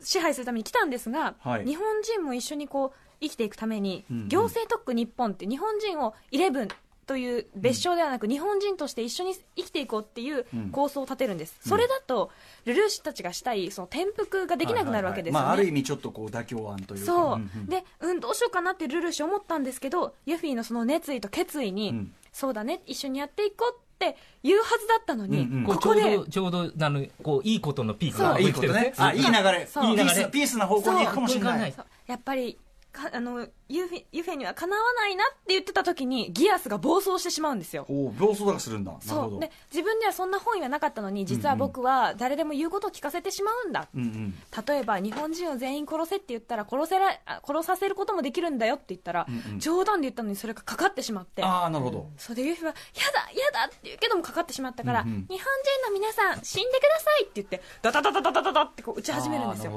[0.00, 1.64] 支配するために来たんですが、はい。
[1.64, 6.68] 日本人も一緒にこう生きていくために、行政特区日本って日本人を11
[7.08, 10.70] という別称ではなく、日本人として一緒に生きていこうっていううん。
[10.70, 12.30] 構想を立てるんです、それだと
[12.66, 17.06] ルルーシュたちがしたいその転覆ができなくなるわけですよね、まあある意味ちょっとこう妥協案というか。
[17.06, 22.14] そう、んんで、うん、どうしようかなってルルーシュ思ったんですけど、ユフィのその熱意と決意に、うん。
[22.32, 25.64] そうだね、一緒にやっていこうって言うはずだったのに、うんうん。
[25.64, 28.92] こうちょうここでど、、ちょうど、あの、こう、いいことのピークがあいいことね。
[28.96, 29.66] あいい流れ。
[29.66, 29.86] そう。
[29.86, 30.10] いい流れ。
[30.10, 31.72] いい流れピースな方向に行くかもしれない。
[31.72, 31.86] そう。
[32.06, 32.58] やっぱり、
[32.98, 37.86] かあのユフィユフェにはかなわないなって言ってた時にギアスが暴走してしまうんですよ。
[37.88, 38.94] お暴走だかするんだ。
[39.00, 39.40] そう。
[39.40, 44.34] で自分ではそんな本意はなかったのに実は僕は誰でも言うことを聞かせてしまうんだ、うんうん、
[44.66, 51.42] 例えば日本人を全員殺せって言ったら殺せら殺させることもできるんだよって言ったら、うんうん、冗談で言ったのにそれがかかってしまって。
[51.42, 52.10] あなるほど。
[52.16, 55.44] それでユフェは「やだやだ」って言うけどもかかってしまったから、うんうん、日本人
[55.86, 59.72] の皆さん死んでくださいって言ってダダダダダダダってこう打ち始めるんですよ。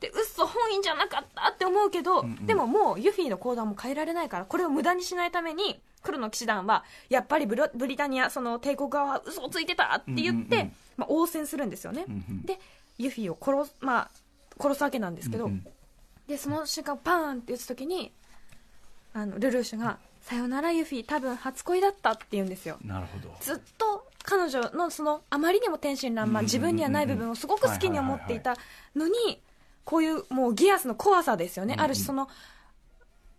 [0.00, 0.09] で
[0.82, 2.46] じゃなかったって思うけど、んうん。
[2.46, 10.72] でももうユフィの行動はもう変えられないからこれを無駄にしないために黒の騎士団はやっぱりブロブリタニアその帝国側は嘘をついてたって言って、うんうんうん。
[10.98, 12.58] まあ、応戦するんですよね、うんうんで
[12.98, 14.10] ユフィを殺す,、まあ、
[14.60, 15.66] 殺すわけなんですけど、うんうん。
[16.28, 18.12] でその瞬間パーンって打つ時に
[19.14, 22.76] あのルルーシュが「さよならユフィ多分初恋だった」って言うんですよ。
[22.84, 23.34] なるほど。
[23.40, 28.54] ずっと彼女のそのあまりにも天真爛漫自分にはない部分をすごく好きに思っていた
[28.94, 29.40] のに
[29.84, 32.28] こういうもうギアスの怖さですよね、ある種その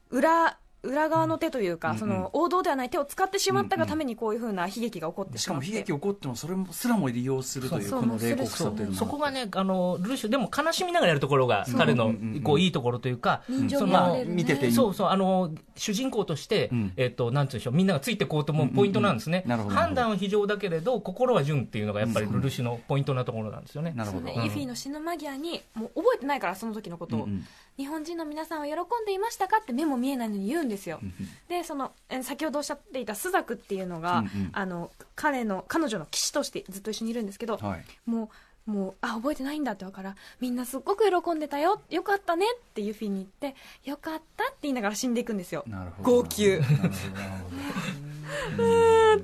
[0.09, 5.65] 裏裏側の手というか、うんその王道ではない手を使ってしまったがためにこういうふうな悲劇が起こってししまって。
[5.65, 14.71] かも悲劇起こってもそれもすらも利用するというこの冷酷さというのもそこがね、あの、ルルーシュ、でも悲しみながらやるところが彼のうんうんうん、こう、いいところというか、人情その見てていい。
[14.71, 16.93] そうそう、あの、主人公として、うん。
[16.97, 19.43] えっと、なんていうんでしょう、みんながついていこうと思うポイントなんですね。
[19.69, 23.93] 判断は非常だけれど、心は純っていうのがやっぱりルルーシュのポイントなところなんですよね。
[23.95, 24.27] なるほど。
[24.27, 24.37] そう。
[24.37, 27.45] ね、ユフィの死ぬ間際にもう覚えてないからその時のことを、うんうん
[27.77, 31.13] 日本人の皆さんは喜んでいましたかって目も見えないのに言うんですよ、うん
[31.47, 34.49] でそのえ先ほどおっしゃっていたスザクっていうのが、うんうん。
[34.53, 37.85] あの彼の彼女の騎士としてずっと一緒にいるんですけど、はい。
[38.05, 38.31] も
[38.67, 43.55] うもうあ覚えてないんだって分からみんなすっごく喜んでたよよかったねってユフィに言って
[43.89, 45.65] よかったって言いながら死んでいくんですよ。
[46.03, 46.59] 号泣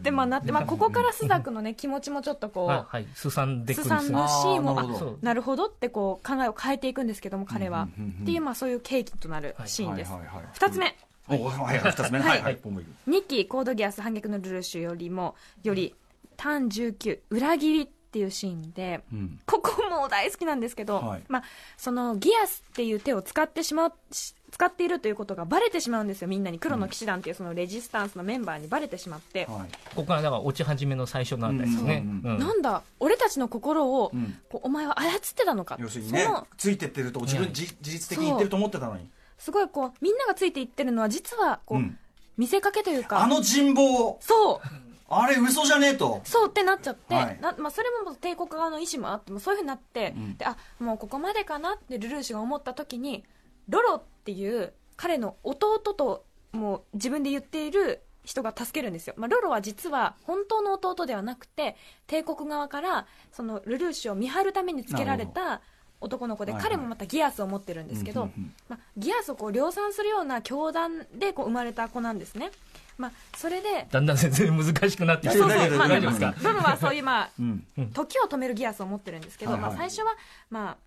[0.08, 4.28] ってまあなって、まあ、ここからスザクのね気持ちもちょっとこう、はい、はい、すさんですさんの。
[4.28, 5.12] シーンもあーなるほど。
[5.22, 8.16] あなるほどってこう考えを変えていくんですけども彼は、うんうんうん。
[8.20, 10.98] うんっていうまあそういう契機となるシーンです、はいはいはい2つ目。
[11.30, 12.20] おはいはい二つ目。
[12.20, 15.94] ねははいいはいポンポン2期コードギアス反逆のルルーシュよりもより
[16.38, 19.40] ターン19裏切りっていうシーンでうん。
[19.46, 21.24] ここも大好きなんですけど、はい。
[21.28, 21.44] まあ、
[21.76, 26.28] そのギアスっていう手を使ってしまうし使っているということがバレてしまうんですよ。
[26.28, 29.72] みんなに黒の騎士団っていうそのレジスタンスのメンバーにバレてしまって、はい。
[29.90, 32.04] ここからだから落ち始めの最初なんですね。
[32.06, 32.40] うんうんうん。
[32.40, 34.40] なんだ俺たちの心を、うん。
[34.50, 35.78] こうお前は操ってたのか？
[35.80, 39.10] 要するにねそのついてってると自分自律的に言ってると思ってたのに。
[39.38, 41.98] すごいこうみんながついていってるのは実はこう、うん。
[42.38, 43.24] 見せかけというか。
[43.24, 44.68] あの人望そう。
[45.10, 46.20] あれ嘘じゃねえと。
[46.26, 47.40] そうってなっちゃって、はい。
[47.42, 50.38] なまあ、それも帝国側の意思もあってもそういうふうになって、うん。
[50.38, 53.24] であもうここまでかなってルルーシュが思った時に
[53.70, 61.78] ロロっていう彼の弟ともう自分で言っている人が助けるんですよ、まあ、ロロは実は本当の弟ではなくて
[62.08, 65.62] 帝国側からそのルルーシュを見張るためにつけられた
[66.00, 66.72] 男の子ではいはい。
[66.72, 68.54] 彼もまたギアスを持ってるんですけど、うんうんうん。
[68.70, 72.52] まあ、ギアスをこう量産するような教団でこう生まれた子なんですね、
[72.98, 77.66] まあ、それでだんだん全然難しくなってきてそうそうまあロロはそういう、まあ、うん。
[77.94, 79.72] 時を止めるギアスを持ってるんですけど、はいはい。
[79.72, 80.16] まあ、最初は、
[80.50, 80.78] まあ、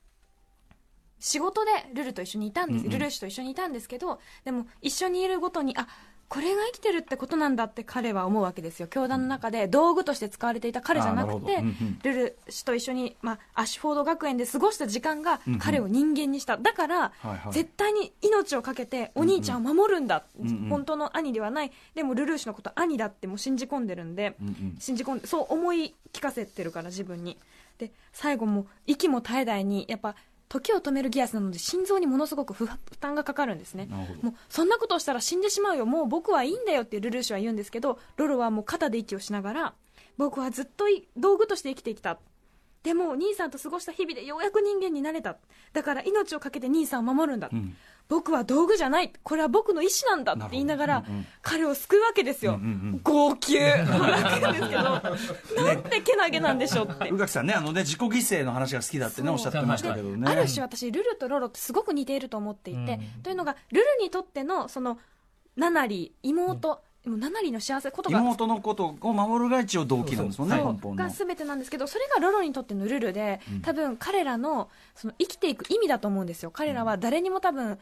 [1.21, 2.93] 仕事でルルと一緒にいたんです、うんうん。
[2.93, 5.87] ルルーシュと一緒にいたんですけどでも一緒にいるごとにあ
[6.31, 8.87] これが生きてるってことなんだって彼は思うわけですよ。
[8.87, 11.61] 教団の中で道具として使われていた彼じゃなくてど。
[11.61, 16.57] うんうんルル氏と一緒に、まあ、アシュフォード学園で過ごした時間が彼を人間にした。
[16.57, 17.53] だから、はいはい。
[17.53, 20.69] 絶対に命を懸けてお兄ちゃんを守るんだ、うんうん。
[20.69, 21.73] 本当の兄ではない。
[21.97, 24.77] でもルルー氏のことは兄だってもう信じ込んでるんで、うんうん。
[24.79, 27.39] 信じ込んでそう思い聞かせてるから自分に。
[27.79, 30.15] で最後も息も絶え絶えにやっぱ
[30.51, 33.87] 時を止めるギアスなので心臓にものすごく負負担がかかるんですね。
[34.21, 35.87] もうそんなことをしたら死んでしまうよ。
[35.87, 39.75] もう僕はいいんだよってルルーシュは言うんですけどロロはもう肩で息をしながら
[40.19, 42.19] 僕はずっとい道具として生きてきた
[42.83, 45.37] でも兄さんと過ごした日々でようやく人間になれた。
[45.73, 47.77] だから命を懸けて兄さんを守るんだ、うん。
[48.09, 49.13] 僕は道具じゃない。
[49.23, 51.05] これは僕の意思なんだって言いながら
[51.43, 53.01] 彼を救うわけですよ、うんうんうん。
[53.03, 53.59] 号泣。
[53.59, 57.11] 泣くんですけどなんでけなげなんでしょうって。
[57.11, 60.27] 宇垣さんねあのね自己犠牲の話が好きだってねおっしゃってましたけどね。
[60.27, 63.23] ある種私ルルとロロってすごく似ていると思っていて、うん。
[63.23, 64.99] というのがルルにとってのその
[65.57, 68.21] ナナリ妹、でもナナリの幸せことが。
[68.21, 70.63] 妹のことを守るが一応動機なんですもんね
[71.03, 76.51] が全てなんですけどそれがロロにとってのルルで、多分彼らのその生きていく意味だと思うんですよ。
[76.51, 77.79] 彼らは誰にも多分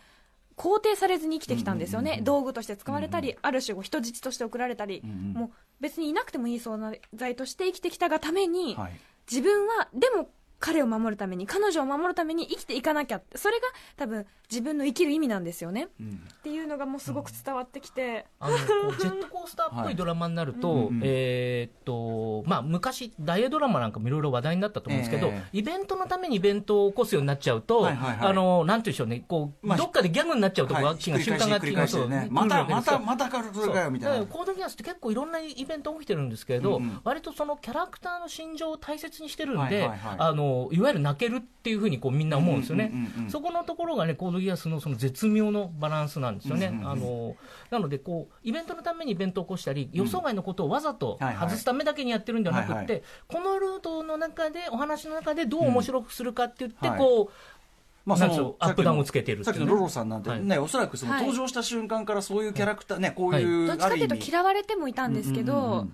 [0.56, 5.32] 肯定されずに生きてきたんですよね、道具として使われたり、ある種人質として送られたり、んうん。
[5.32, 5.50] もう
[5.80, 8.92] 別にいなくてもいい存在として生きてきたがために、はい。
[9.30, 10.28] 自分はでも
[10.60, 13.66] 彼を守るために彼女を守るために生きていかなきゃってそれが
[13.96, 16.22] 多分自分の生きる意味なんですよね、うん。
[16.32, 28.28] っていうのがもうすごく伝わってきて、あのこう ジェットコースターっぽいドラマになると、はいうんえーっとまあ、昔、大映ドラマなんかもいろいろ話題になったと思うんですけど、えイベントのためにイベントを起こすようになっちゃうと、はいはいはい。
[28.30, 32.28] あのなんていうんでしょうね、こうまあどっかでギャグになっちゃうとこが、はい気が習慣がね。
[32.30, 34.26] またまたまたかそれかよみたいな。
[34.26, 37.00] コードギアスって結構いろんなイベント起きてるんですけれど、うんうん。
[37.04, 40.16] 割とそのキャラクターの心情を大切にしてるんで、はいはいはい。
[40.18, 47.36] あのいわゆる泣けるっていうふうにこうみんな思うんですよね、うんうんうんうんそこのところがねコードギアスのその絶妙のバランスなんですよね、うんうんうんあの
[47.70, 53.02] なのでこうイベントのためにイベントを起こしたり、予想外のことをわざと外すためだけにやってるんではなくって、はいはい。
[53.28, 56.90] このルートの中でお話の中でどう面白くするかって言って、うん。
[56.90, 56.98] はい。
[56.98, 59.58] こう、まあ、そのアップダウンをつけてるっていうね。
[59.58, 60.58] さっきのロロさんなんてね、はい。
[60.64, 61.20] おそらくそのはい。
[61.22, 65.88] 登場した瞬間からそういうキャラクターね、こういう、どっちかというと嫌われてもいたんですけど、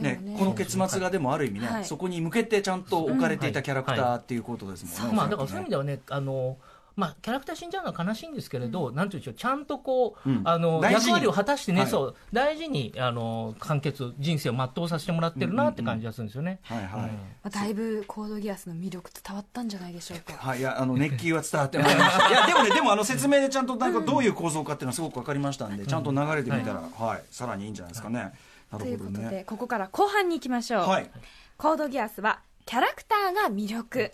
[0.00, 0.36] ねね。
[0.38, 1.84] この結末がでもある意味ね、はい。
[1.84, 5.16] そこに向けてちゃんと置かれていたキャラクターっていうことですもんね。
[5.16, 6.56] まあ、だからそういう意味でではね、あの
[6.98, 10.42] まあ、キャラクター死んじゃうのは悲しいんですけれど、なんていうんでしょう、ちゃんとこう、うん。
[10.44, 11.12] あの大事に。
[11.12, 11.90] 役割を果たしてね、はい。
[11.90, 16.58] そう大事にあの完結、人生を全うさせてもらってるなって感じがするんですよね。
[16.64, 16.88] はいはい。
[16.88, 17.10] ま
[17.44, 20.32] あ、だいぶコードギアスの魅力伝わったんじゃないでしょうか。
[20.38, 22.26] はい、いや、あの、熱気は伝わってまいりました。
[22.30, 28.32] いや、でもね、でも、あの、説明でちゃんと、なんか、どういう構造かっていうのはすごくわかりましたんで、ちゃんと流れてみたら、はい、さらにいいんじゃないですかね。
[28.70, 29.44] なということで。
[29.44, 31.10] ここから後半に行きましょう、はい。
[31.56, 34.12] コードギアスはキャラクターが魅力。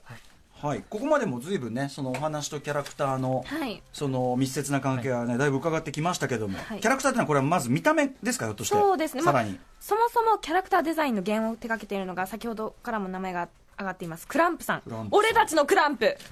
[0.63, 0.85] はい。
[0.89, 3.83] ここまでも随分ね、そのお話とキャラクターの、はい。
[3.93, 6.81] その密接な関係はね、だいぶ伺ってきましたけども、はい。
[6.81, 8.75] キャラクターってのはこれはまず見た目ですか、ひょっとして？
[8.75, 9.59] そうですね、まあさらに。
[9.81, 14.27] そもそもキャラクターデザインの原を手掛けているのが先ほどからも名前が上がっています。
[14.27, 14.83] クランプさん。
[15.11, 16.17] 俺たちのクランプ。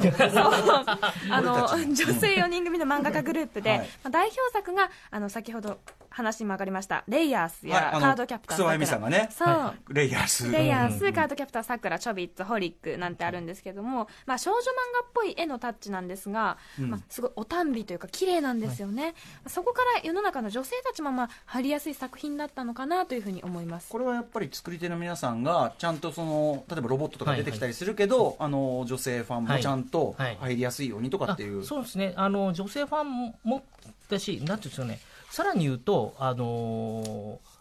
[1.31, 3.79] あの女性4人組の漫画家グループで、はい。
[3.81, 5.79] まあ、代表作があの先ほど
[6.13, 7.05] 話にも上がりました。
[7.09, 10.51] レイヤースやカードキャプター草間由美さんがねそう、はレイヤース。
[10.51, 14.63] レイヤース、カードキャプター、さくら、チョビッツ、ホリックなんてあるんですけども、まあ、少女漫
[15.03, 19.15] 画っぽい絵のタッチなんですが、まあ、すごいおたんびというか綺麗なんですよね、
[19.47, 23.89] そこから世の中の女性たちもまあ入りやすい作品だったのかなというふうに思います。
[23.89, 30.39] これはやっぱり作り手の皆さんがちゃんとその例えばロボットとか出てきたりするけど、あの女性ファンもちゃんとはい。
[30.43, 32.13] 入りやすいようにとかあっていう、そうですね。
[32.17, 33.63] あの女性ファンも
[34.09, 34.99] だしなんていうんですよね
[35.33, 37.53] さらに言うとあのー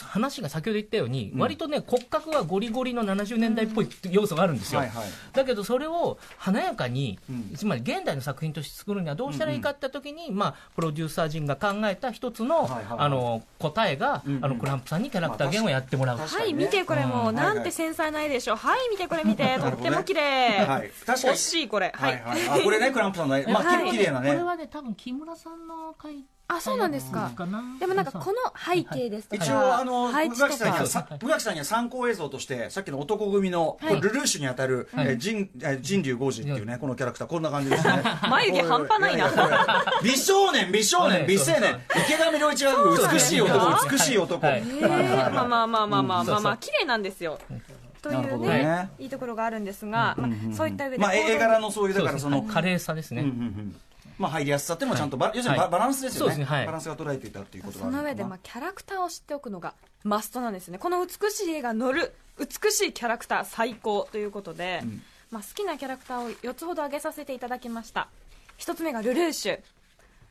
[0.00, 1.40] 話が先ほど言ったように、うん。
[1.40, 5.04] 割とね骨格はゴリゴリの70年代っぽい要素があるんですよ、はいはい。
[5.32, 7.54] だけどそれを華やかに、うん。
[7.54, 12.98] つまり現代の作品として作るにはどうしたらいいかって時に、まあ、プロデューサー陣が考えた一つの,、はいはいはい。
[13.00, 14.44] あの答えが、うんうん。
[14.44, 17.34] あのクランプさんにキャラクターゲームをやってもらう、まあはい、見てこれもう、うん。
[17.34, 18.56] なんて繊細な絵でしょう。
[18.56, 20.64] はい、見てこれ見て、 とっても綺麗。
[20.64, 20.90] はい。
[21.04, 21.26] 確かに。
[21.26, 21.92] 欲しいこれ。
[21.94, 22.48] ははいい。
[22.48, 22.60] はい。
[22.60, 23.44] あこれねクランプさんの絵。
[23.44, 23.90] まあ、はい。
[23.90, 24.30] き綺麗なね。
[24.30, 26.24] これはね多分木村さんの書い
[26.56, 27.30] あ、そうなんですか。
[27.78, 35.06] でもなんかこの背景ですとか、一応あの宇垣さんには、さ宇垣さんには参考映像としてさっきの男組の、ルルーシュにあたる、はい。
[35.08, 37.28] えー人えー人竜豪司っていうねこのキャラクター。
[37.28, 38.02] こんな感じですね。
[38.28, 39.30] 眉毛半端ないな。
[40.02, 41.80] 美少年美少年美青年。
[42.06, 42.72] 池上良一が
[43.12, 47.38] 美しい男美しい男、まあまあまあまあまあまあまあ、綺麗なんですよ。
[48.02, 50.98] というねいいところがあるんですが、まあそういった上で。
[50.98, 53.76] まあ、絵絵柄のそういうだからその華麗さですね、うんうんうん
[54.18, 55.72] まあ入りやすさっていうのもちゃんとバ、要するにバ,、はい。
[55.72, 56.36] バランスですよね。
[56.36, 56.44] ね。
[56.44, 56.66] はい。
[56.66, 60.78] バランスが捉えていたっていうことがあそるの上で、まあ、キャラクターを知っておくのがマストなんですね。
[60.78, 64.82] この美しい絵が乗る美しいキャラクター最高ということで、
[65.30, 68.08] まあ、好きなキャラクターを4つほど挙げさせていただきました。
[68.58, 69.60] 1つ目がルルーシュ。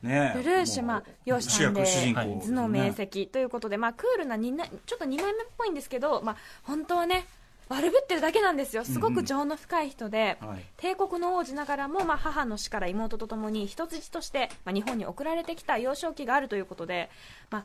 [0.02, 0.38] ねえ。
[0.38, 2.46] ルルーシュ、まあ、容姿端麗主役主人公。
[2.46, 4.52] 頭脳明晰ということで、まあ、クールなちょ
[4.96, 7.26] っと2枚目っぽいんですけど、まあ、本当はね
[7.72, 8.84] 悪ぶってるだけなんですよ。
[8.84, 10.64] すごく情の深い人で、はい。
[10.76, 17.10] 帝国の王子ながらも、まあ、母の死から妹と共に人質として、まあ、日本に送られてきた幼少期があるということで、
[17.50, 17.64] まあ、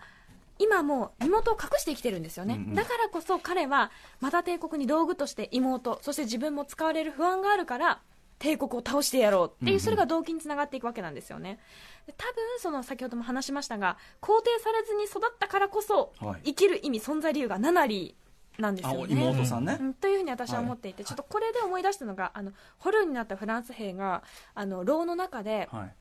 [0.60, 2.76] 今もう妹を隠して生きてるんですよね、うんうん。
[2.76, 8.00] だからこそ彼はまた帝国に道具として妹そして自分も使われる不安があるから
[8.40, 9.80] 帝国を倒してやろうっていう、うんうん。
[9.80, 11.60] それが動機につながっていくわけなんですよね。
[12.08, 16.42] で多分その先ほども話しましたが肯定されずに育ったからこそ、はい。
[16.46, 18.16] 生きる意味存在理由が7割
[18.58, 19.14] なんですあよね。
[19.14, 24.24] 妹さんね、うん、というふうに私は思っていて、ちょっとこれで思い出したのがあの捕虜になったフランス兵が
[24.56, 25.94] あの牢の中ではい。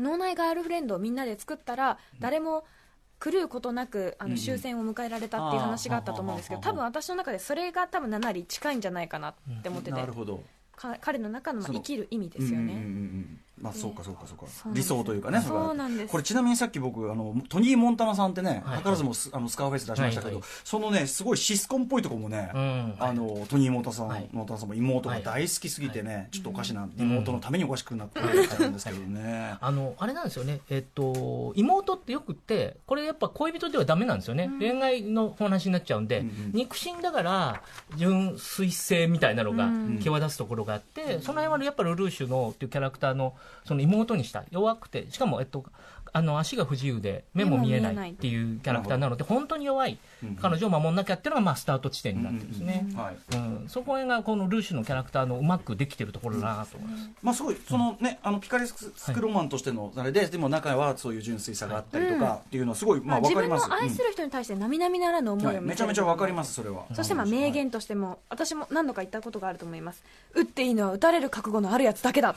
[0.00, 2.64] 脳内ガールフレンドをみんなで作ったら誰も
[3.20, 4.36] 狂うことなくあうんうん。
[4.36, 9.96] の終戦を迎えられたっていう話があったと思うんですけどあー多分私の中でそれが多分7割近いんじゃないかなって思ってて。
[9.96, 10.42] なるほど。
[10.76, 12.64] か彼の中の生きる意味ですよね。
[12.64, 14.46] うんうんうんうんまあそうかそうかそうか。
[14.72, 15.40] 理想というかね。
[15.40, 16.10] そうなんです。
[16.10, 18.82] これちなみにさっき僕あのトニー・モンタナさんってねはい。
[18.82, 20.44] 図らずもスあのスカーフェイス出しましたけどはいはい。
[20.64, 24.28] そのねすごいシスコンっぽいところもねうんあのトニー・モンタナさんはい。
[24.32, 29.54] モンタナさんも妹が大好きすぎてねちょっとおかしな妹のためにおかしくなってるんですけどね。
[29.60, 37.62] あのあれなんですよね、えっと、妹ってよくって、これやっぱ恋人ではダメなんですよね、恋愛のお話になっちゃうんで、うんうん肉親だから、
[37.96, 39.98] 純粋性みたいなのがうん。
[40.00, 43.34] 際立つところがあって、その辺はやっぱりルルーシュのっていうキャラクターの
[43.64, 45.64] その妹にした、弱くて、しかも、えっと、
[46.12, 49.92] あの足が不自由で目も見えないっていうキャラクターなので、本当に弱い。
[49.92, 49.98] うん
[50.40, 52.86] 彼女を守んなきゃっていうのがまあスタート地点になってるんですね。
[53.68, 57.10] そこがこのルーシュのキャラクターのうまくできてるところだなと思います。
[57.22, 63.68] まあすごいそのねあのピカレスクロマンとしてのあれででも中はそういう純粋さがあったりとかっていうのはすごいまあわ自かります。
[63.68, 66.84] 分の愛する人に対して並々ならぬ思いをはいめちゃめちゃわかりますすそれは。
[66.94, 70.02] そしてまあ名言としても私も何度か言ったことがあると思います。
[70.34, 72.34] 打っていいのは打たれる覚悟のあるやつだけだ。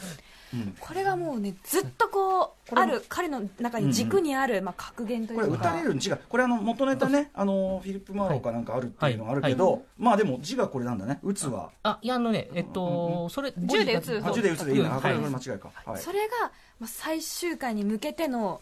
[0.54, 0.76] うん。
[0.80, 6.19] これがもうねずっとこうある彼の中に軸にある、まあ、格言といこれ打うかたれるん違う。
[6.28, 9.82] これあの元ネタねあのフィリップ・マーローかなんかあるっていうのがあるけど、はい。
[9.98, 11.20] まあでも字がこれなんだね。
[11.24, 11.72] 打つは。
[11.84, 15.13] あ、いや、あのね、えっと、それ、銃で撃つあ字で打つでいいな、はい。
[15.16, 16.02] 間違いか、はい。
[16.02, 18.62] それが、まあ、最終回に向けての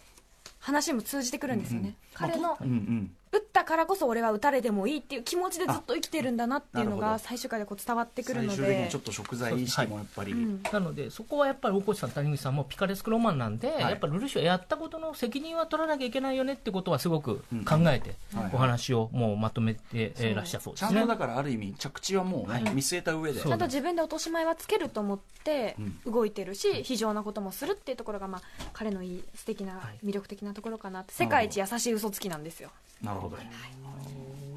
[0.59, 3.11] 話も通じてくるんですよね、彼のうんうん。
[3.31, 8.55] 打ったからこそ俺は打たれてもいいっていう気持ちでずっと生きてるんだなっていうのが最終回でこう伝わってくる最ので。
[8.55, 10.63] 終的にちょっと食材意識もやっぱり、うん。
[10.63, 13.71] なので、そこはやっぱり大越さん、谷口さんもピカレスクロマンなんで、い。
[13.81, 20.85] やっぱりルルシュはやったことの責任は取らなきゃいけないよねってことはすごく考えてはい、お話をもうまとめてえーらっしゃるそうです。
[20.85, 21.07] ねちゃんと。
[21.07, 23.41] だからある意味着地はもうね、見据えた上で。
[23.41, 25.75] ちゃんと自分で落とし前はつけると思って
[26.05, 31.13] う動いてるし、非常なこともするっていうところが、まあ、彼のいい素敵な魅力的なところかなって。
[31.13, 32.71] 世界一優しい嘘つきなんですよ。
[33.01, 33.45] なるほど、はい。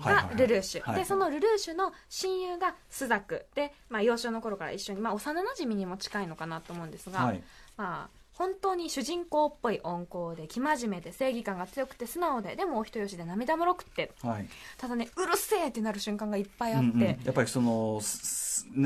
[0.04, 7.42] がルルーシュ、はいでそのルルーシュの親友がスザクで、まあ、幼少の頃から一緒に、まあ、幼なじみにも近いのかなと思うんですが、はい。
[7.76, 14.12] まあ、本当に主人公っぽい温厚で生真面目で正義感が強くて素直ででもお人よしで涙もろくって。
[14.22, 14.48] はい。
[14.76, 17.04] ただねうるせえってなる瞬間がいっぱいあって、うんうん。
[17.04, 18.00] やっぱりその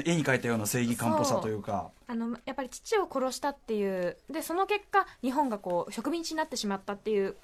[0.05, 1.91] 絵に描いたような正義感っぽさというか。
[2.07, 7.37] あのやっぱり父を殺したっていうでその結果日本がこう植民地になってしまったっていう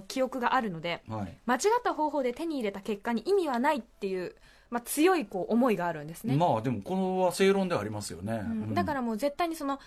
[0.00, 1.36] 記憶があるのではい。
[1.44, 4.34] 間違った方法で手に入れた結果に意味はないっていう、
[4.70, 8.74] まあ、強いこう思いがあるんですね、まあでもこのは正論ではありますよね、うん。
[8.74, 9.78] だからもう絶対にその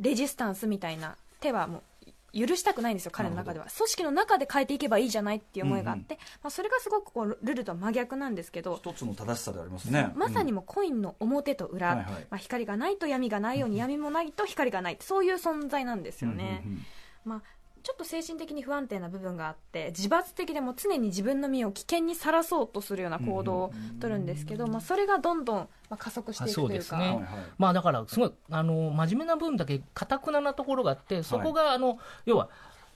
[0.00, 1.82] レジスタンスみたいな手はもう
[2.32, 3.66] 許したくないんですよ彼の中では。
[3.76, 10.12] 組織の中で変えていけばいいじゃないっていう思いがあって、まあ、それがすごくこうルルとは真逆なんですけど一つの正しさでありますね。
[10.14, 12.06] まさにもうコインの表と裏、はいはい。
[12.30, 16.86] まあ、光がないと闇がないように闇もないと光がないそういう存在なんですよね、うんうんうん。
[17.24, 17.42] まあ、
[17.90, 25.56] ちょっと精神的に不安定な部分があって自発的でも常に自分の身を危険にさらそうとするような行動を取るんですけど、まあ、それがどんどん
[25.88, 26.66] まあ加速していくというか。
[26.66, 26.98] あそうですね。
[26.98, 27.24] はいはい。
[27.58, 32.48] まあだから、すごい、あの、真面目な分だけ、かたくななところがあって、そこが、あの、要は、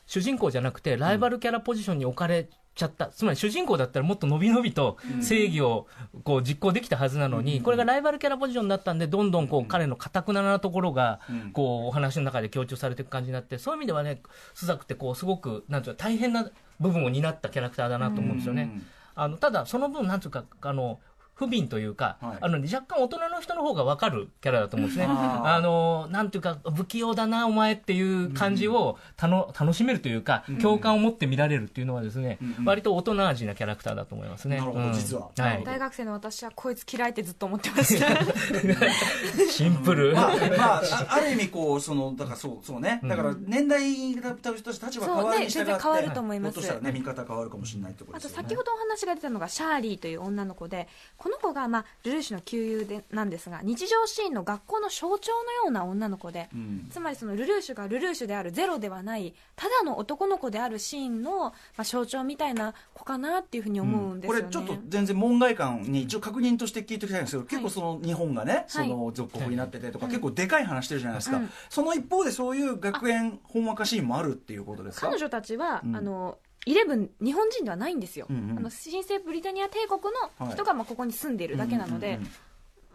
[0.07, 3.07] 主人公じゃなくて、ライバルキャラポジションに置かれちゃった。
[3.07, 5.87] つまり、主人公だったらもっと伸び伸びと正義を、
[6.25, 14.21] こう、実行できたはずなのに、これがライバルキャラポジションになったんで、どんどん、こう、彼のかたくななところがうん、こう、お話の中で強調されていく感じになって、そういう意味ではね、
[14.55, 18.71] スザクって、こう、すごく、なんていうか、大変な部分を担ったキャラクターだなと思うんですよね。
[18.75, 18.87] うん。
[19.17, 20.99] あのただ、その分、なんていうか、あの
[21.35, 22.38] 不憫というか、はい。
[22.40, 25.07] あの若干大人の人の方が分かるキャラだと思うんですね。
[25.09, 34.59] あのなんていうか、不器用だな、お前っていう感じをたの楽しめるというか、共感を持って見られるっていうのはですね、割と大人味なキャラクターだと思いますね。
[34.59, 34.92] なるほどうん。
[34.92, 35.31] 実は。
[35.37, 35.64] はい。
[35.64, 38.07] 大学生の私はこいつ嫌いってずっと思ってました。
[39.51, 40.14] シンプル。
[40.14, 46.54] まあ、まあ、あある意味こうそのだからそうそうね、だから年代が立場変わるに従って、そうね全然変わると思います。
[46.56, 48.42] としたらね見方変わるかもしれないってことあですよね。
[48.42, 50.88] と先ほどお話が出たのがシャーリーという女の子で
[51.25, 56.87] この子が、まあ、ルルーシュの旧友でなんですが日常シーンの学校の象徴のような女の子で、うん。
[56.90, 67.22] つまりそのルルーシュがルルーシュであるゼロではないただの男の子であるシーンの、まあ、象徴みたいな子かなっていうふうに思うんですよね、これちょっと全然門外観に一応確認として聞いておきたい。
[67.22, 71.50] んですけど、結構その日本がね、その属国になっててとか、結構でかい話してるじゃないですか、うん。
[71.70, 75.06] その一方でそういう学園ほんわかシーンもあるっていうことですか？
[75.06, 75.96] 彼女たちは、うん。
[75.96, 76.37] あの
[76.67, 78.58] イレブン日本人ではないんですよ、うんうん。
[78.58, 80.00] あの神聖ブリタニア帝国
[80.40, 82.31] の人がまあここに住んでいるだけなので、うんうんうん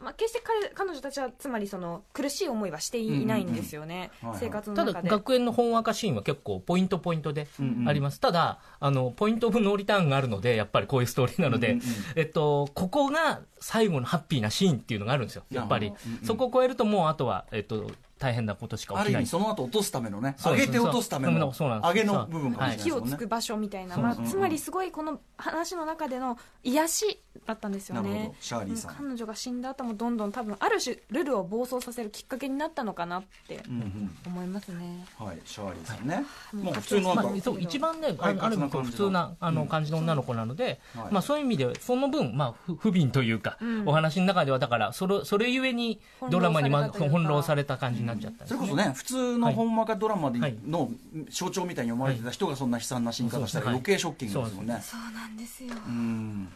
[0.01, 4.39] まあ、決して彼彼女たちはつまりその苦しい思いはしていないんですよね、うんうんうん。
[4.39, 4.49] はいはい。
[4.49, 5.09] 生活のただ中で。
[5.09, 7.89] 学園のほんわかシーンは結構ポイントポイントでうんうん。
[7.89, 11.89] あります、ただあのポイントオブノーリターンがあるのでやっぱりこういうストーリーなので、うんうんうん。
[12.15, 15.43] えっと、ここが最後のハッピーなシーンっていうのがあるんですよ。
[15.51, 16.26] やっぱり、うんうん。
[16.26, 19.24] そこを超えるともうあとは、えっと、大変なことしかある意起きない。
[19.24, 24.22] 味その後落とすためのね上げて落とすための上げの部分かもしれないです火をつく場所みたいな、まあ、うんう。
[24.22, 28.32] んつまりすごいこの話の中での癒しだったんですよね。
[28.34, 28.36] ど。
[28.39, 28.95] シャーリーさん。
[28.95, 36.55] 彼女が死んだ後もどんどん多分ある種ルルを暴走させるきっかけになったのかなってうんうん思いますね、はいシャーリーさんね、い。
[36.57, 41.13] もう普通のまあ、そう一番ね、あ快ある意味普通なあの感じの女の子なので、はい。
[41.13, 43.88] まあ、そういう意味で、その分、まあ、不不憫というか、うん。
[43.88, 45.99] お話の中では、だからそれ、それゆえに
[46.30, 47.20] ドラマに、ま、翻弄されたというか。
[47.20, 48.39] 翻弄された感じになっちゃったん。
[48.39, 50.55] ですそれこそね普通のほんわかドラマではい。
[50.66, 50.91] の
[51.30, 54.82] 象徴みたいに思われてた人がそんな悲惨な死に方したらはい余計ショッキングですもんね。
[54.84, 55.74] そうなんですよ。
[55.88, 56.49] うん。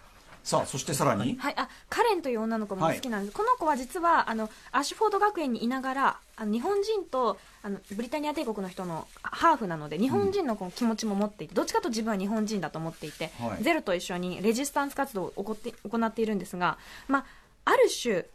[0.43, 13.64] さあそしてさらに、はい、あカレンという女の子も好きなんです、この子は実はあのアッシュフォード学園にいながらあの日本人とあのブリタニア帝国の人のハーフなので日本人のこの気持ちも持っていて、どっちかというと自分は日本人だと思っていて、はい。
[13.64, 16.78] ゼルと一緒にレジスタンス活動を行って行っているんですが、
[17.08, 17.26] まあ、
[17.64, 18.26] ある種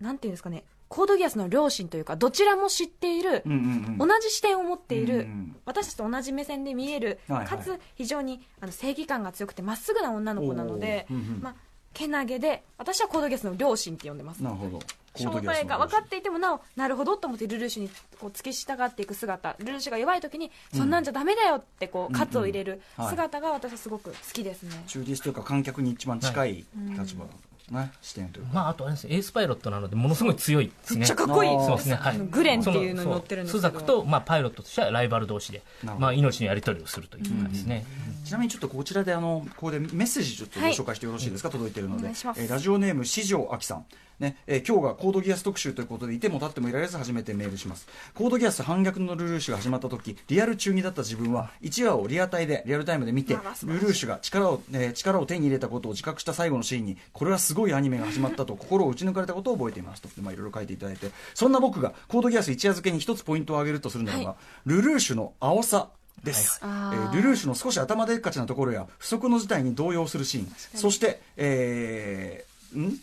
[0.00, 0.62] なんていうんですかね
[0.92, 4.08] コードギアスの両親というかどちらも知っている、うんうんうん。
[4.08, 7.46] 同じ視点を持っている、うんうん私たちと同じ目線で見える、はいはい。
[7.46, 11.06] かつ非常にあの正義感が強くてまっすぐな女の子なので、
[11.40, 11.54] まあ、
[11.94, 14.42] けなげで私はコードギアスの両親って呼んでます。
[14.42, 14.80] なるほど。
[15.14, 23.10] 正体が分かっていてもなおなるほどと思ってルルーシュにこう突き従っていく姿ルルーシュが弱い時にそんなんじゃダメだよってこう喝を入れるはい。
[23.10, 26.64] 姿が私はすごく好きですね、中立というか観客に一番近い。
[26.98, 27.24] 立場、
[27.70, 27.92] ね。
[28.00, 31.00] 視点というか、まあ、あとあれですエースパイロットなので、ものすごい強いですね。
[31.00, 31.50] めっちゃかっこいい。
[31.50, 32.18] そうですね、はい。
[32.18, 33.68] グレンっていうのに乗ってるんですけど。
[33.68, 35.62] スザクと、まあ、パイロットとしてはライバル同士で
[35.98, 37.84] まあ、命のやり取りをするという感じですね。
[38.24, 42.08] ちなみにちょっとこちらであのここでメッセージちょっとご紹介してよろしいですか、届いているので。
[42.08, 43.84] えーラジオネーム四条亜紀さん
[44.22, 44.36] ね。
[44.46, 47.86] えー今日がコードギアス特集ということでいても立ってもいられず初めてメールします。
[48.14, 53.40] コードギアス反逆のルルーシュが始まった時リアル中2だった自分は1話をリアタイでリアルタイムで見てル
[53.80, 60.08] ルーシュが力を,、えー力を手に入れたことを自覚した最後のシーンにこれはすごいアニメが始まったと心を打ち抜かれたことを覚えていますと。
[60.22, 61.10] まあいろいろ書いていただいて。
[61.34, 65.88] そんな僕がコードギアス一夜漬けに一つポイントを挙げるとするならば、はルルーシュの青さ
[66.22, 66.96] です、はい。
[66.96, 70.52] えールルーシュの少し頭でっかちなところや不測の事態に動揺するシーン。
[70.78, 72.98] そして、えーん 2,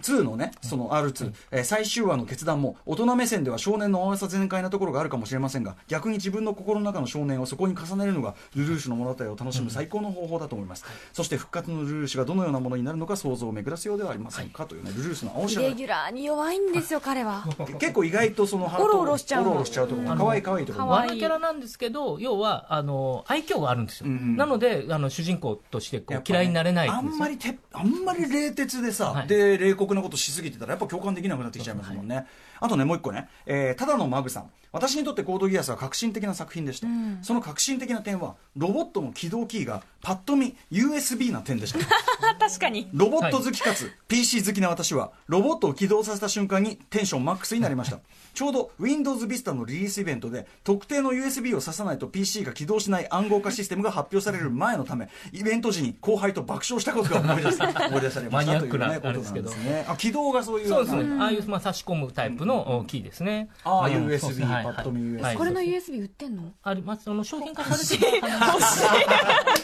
[0.00, 10.84] 2のね、その R2、えー最終話の決断も、大人目線では少年の青さ全開なところがあるかもしれませんが、逆に自分の心の中の少年をそこに重ねるのが、ルルーシュの物語を楽しむ最高の方法だと思います。
[11.12, 17.46] そして復活のルルーシュがどのようなものになるのか想像を巡らすようではありませんか、というね、ルルーシュの青イ白レギュラーに弱いんですよ彼は。
[17.78, 19.50] 結構意外とそのハートオロオロしちゃうの。
[19.50, 24.06] オロオロしちゃうところ、可愛い可愛いところも可愛いキャラなんですけど、要は、あの、愛嬌があるんですよ。
[24.08, 29.26] うんうんなので、あの、主人公としてこう、嫌いになれないあんまりてあんまり冷徹でさ、はい。
[29.26, 32.26] で冷酷なことしすぎてたらやっぱ共感できなくなってきちゃいますもんね、
[32.60, 36.86] あとねもう一個ね、えーただのマグさん私にとってコードギアスは革新的な作品でした、
[37.22, 41.78] その革新的な点はロボットの起動キーがパッと見 USB な点でした。
[42.38, 42.88] 確かに。
[42.92, 47.98] ロボット好きかつ PC 好きな私はロボットを起動させた瞬間にテンションマックスになりました。
[48.32, 58.52] ちょうど Windows Vista のリリースイベントで特定の USB を挿さないと PC が起動しない暗号化システムが発表される前のためイベント時に後輩と爆笑したことが思い出さ思い出されました。
[58.52, 59.50] マニアックなというねあれですけど。
[59.50, 61.02] ことなんねあ起動がそういうそうですね。
[61.02, 61.20] ん。
[61.20, 63.48] ああいう、まあ、差し込むタイプのおキーですね。
[63.64, 65.36] ああの USB そうですねはいパッと見 USB はい。
[65.36, 66.52] これの USB 売ってんの？
[66.62, 67.04] あります。
[67.04, 68.22] その商品化されてる。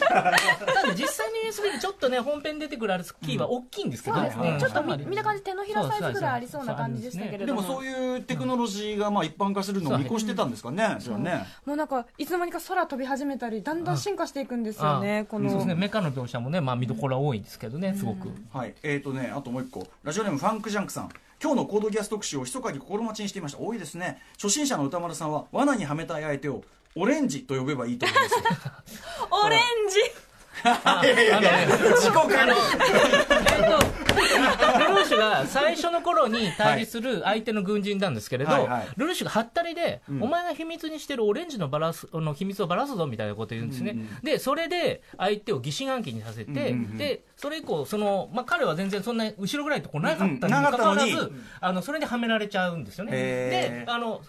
[0.07, 4.59] ただ実際に USB でちょっとね、本編に出てくるあれキーは大きいんですけど、そうですね、うん。
[4.59, 11.45] ちょっと見見た感じ手のひらサイズぐらいありそうな感じでしたけれでどももそういうテクノロジーがまあ一般化するのを見越してたんですかねそれはね。
[11.65, 15.49] もうなんかいつの間にか空飛び始めたりだんだん進化していくんですよね、この。
[15.49, 18.29] そうですね、メカの描写もね、まあ、見どころは多いんですけどね、すごく。
[18.53, 21.09] はい、えーとね、あともう一個、ラジオネームファンクジャンクさん。
[21.41, 23.59] 今日のコードギアス特集を密かに心待ちにしていました。
[23.59, 24.21] 多いですね。
[24.33, 26.63] 初心者の歌丸さんは、罠にはめたい相手を、
[26.95, 28.35] オレンジと呼べばいいと思います。
[29.45, 29.59] オレン
[29.89, 30.26] ジ
[31.03, 32.53] いやいやいや自己管理。
[33.49, 38.87] えっと、ルルーシュがが最初の頃に対峙する相手の軍人なんですけれど、はいはい。
[38.95, 40.21] ルルシュがはったりで、ん。
[40.21, 51.31] お前が秘密にしてるオレンジのバラすの秘密をばらすぞみたいなこと言うんですね、うんうんでそれで相手を疑心暗鬼にさせて、うんうんうんでそれ以降その、まあ、彼は全然そんな後ろぐらいとこなかったにもかかったのにかわらず、
[51.61, 53.11] あのそれではめられちゃうんですよね。
[53.11, 54.21] であの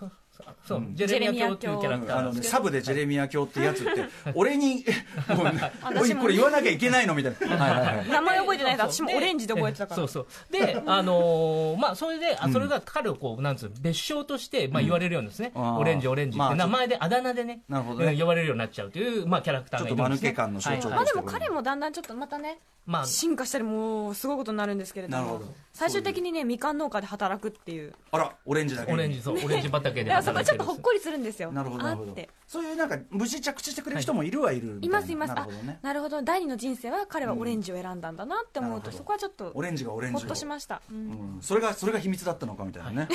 [0.62, 4.84] そそう、ジェレミア教っていうキャラクターあのね、サブでジェレミア教ってやつって、 俺に、
[5.28, 7.14] もうね、おいこれ言わなきゃいけないの？
[7.14, 7.56] みたいな。
[7.56, 8.08] はいはいはい。
[8.08, 9.96] 名前覚えてないです私もでオレンジで覚えてたから。
[9.96, 10.26] そうそう。
[10.52, 15.78] であのーまあそれであそれが彼をこうなんつう別称としてまあ言われるようにですね、あー。
[15.78, 18.12] オレンジオレンジまあって名前であだ名でね,、なるほどね。
[18.12, 22.58] うん呼ばれるようになっちゃうというまあキャラクターがいるんです、ね、ちょっと間抜け感の象徴まあでも彼もだんだんちょっとまたね
[22.88, 23.04] まあ。
[23.04, 25.54] 進化したりもうすごいことになるんですけれどもなるほど。
[25.74, 27.92] 最終的にねみかん農家で働くっていう。
[28.10, 28.90] あら、オレンジだけ。
[28.90, 28.94] に。
[28.94, 31.52] オレンジそう オレンジ畑でだからそこちょっとほっこりするんですよ。
[31.52, 32.10] なるほど、なるほど。
[32.10, 32.30] あって。
[32.46, 35.32] そういうなんか、無事着地してくれる人もいるはいるいますいます。
[35.32, 35.78] あなるほどね。
[35.82, 36.22] なるほど。
[36.22, 40.20] 第二の人生は彼はオレンジを選んだんだなって思うとうんそこはちょっとオレンジがオレンジを。
[40.20, 40.80] ほっとしました。
[40.90, 40.96] うん。
[40.96, 41.42] うん。
[41.42, 43.08] それが、それが秘密だったのかみたいなね。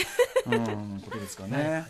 [0.45, 1.88] うん、ことですかね。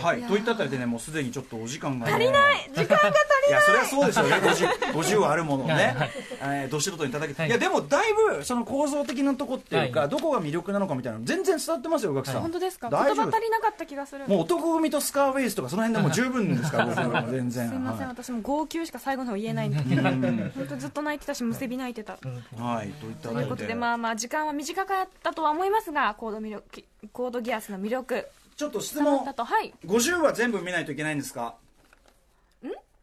[0.00, 0.22] はい。
[0.22, 2.12] といったあたりでね、もうすでにちょっとお時間が、ね。
[2.12, 2.70] 足りない。
[2.74, 3.48] 時間が足りない。
[3.48, 4.24] いや、それはそうですよ。
[4.26, 4.34] ね。
[4.36, 6.10] 50、50はあるものを はいねはい。
[6.42, 7.48] えーど素人に叩き、はい。
[7.48, 10.08] いや、でも、だいぶ、その構造的なとこっていうか、はい。
[10.08, 12.40] どこが魅力なのかみたいなの、全然伝わってますよ、ガキさん。
[12.42, 12.88] 本当ですか？
[12.90, 14.26] 言葉足りなかった気がする。
[14.26, 17.68] もう男組とスカーフェイスとか、その辺でもう十分ですから、僕はもう全然。
[17.68, 18.06] すいません。
[18.06, 19.78] は私も号泣しか最後の方言えないんで。
[19.78, 22.14] すけど本当ずっと泣いてたしむせび泣いてた。
[22.14, 22.16] い、
[22.60, 28.26] はい、といったということでまあまあ時間は短かったとは思いますがコード魅力コードギアスの魅力
[28.56, 29.24] ちょっと質問。
[29.24, 29.74] はい。
[29.84, 31.56] 50は全部見ないといけないんですか？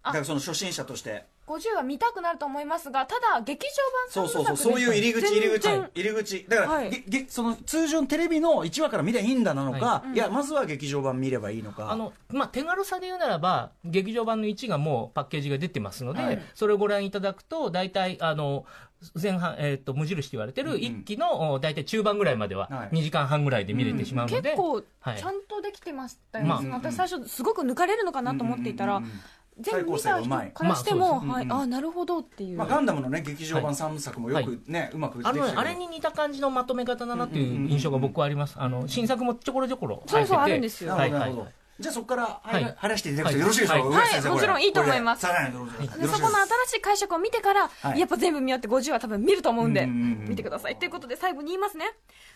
[0.03, 0.09] あ。
[0.09, 1.25] だからその初心者として
[1.57, 6.45] 50は見たくなると思いますがただ劇場版そうそうそうそういう入り口入り口入り口。
[6.47, 6.89] だから、はい。
[6.89, 10.17] げげその通常のテレビの1話から見りゃいいんだなのか、、はい。
[10.17, 11.91] やまずは劇場版見ればいいのか。
[11.91, 16.41] あのまあ、手軽さで言うならば、劇場版の1がもうパッケージが出てますので、はい。
[16.55, 18.65] それをご覧いただくと、大体、あの、
[19.19, 22.89] 前半、えっ、と、無印と言われてる1期の、お大体中盤ぐらいまでははい。
[22.95, 25.21] 2時間半ぐらいで見れてしまうので、結構ちはい。
[25.21, 26.61] ゃんとできてましたよね、まあ。
[26.77, 29.21] 私最初すごく抜かれるのかなと思っていたら、うんうんうんうん
[29.61, 35.43] 全部見た人からしても、はい、ああなるほどっていう、まあ、ガンダムのね劇場版3部作もよくね、うまくできてる。
[35.43, 38.55] あのねあれに似た感じのまとめ方だなっていう印象が僕はあります。
[38.57, 40.03] あの、新作もちょころちょころ。
[40.07, 40.93] そうそうあるんですよ。
[40.93, 41.33] はいはい。
[41.33, 41.53] はい。
[41.79, 42.63] じゃあそこからはい。
[42.63, 42.75] はい。
[42.77, 44.29] 話していただくとよろしいでしょうか、はい。
[44.29, 45.25] もちろんいいと思います。
[45.25, 46.09] そこの新
[46.67, 47.99] しい解釈を見てから、はい。
[47.99, 50.75] やっぱ全部見ようって50は多分見ると思うんで、見てください。
[50.77, 51.85] ということで最後に言いますね。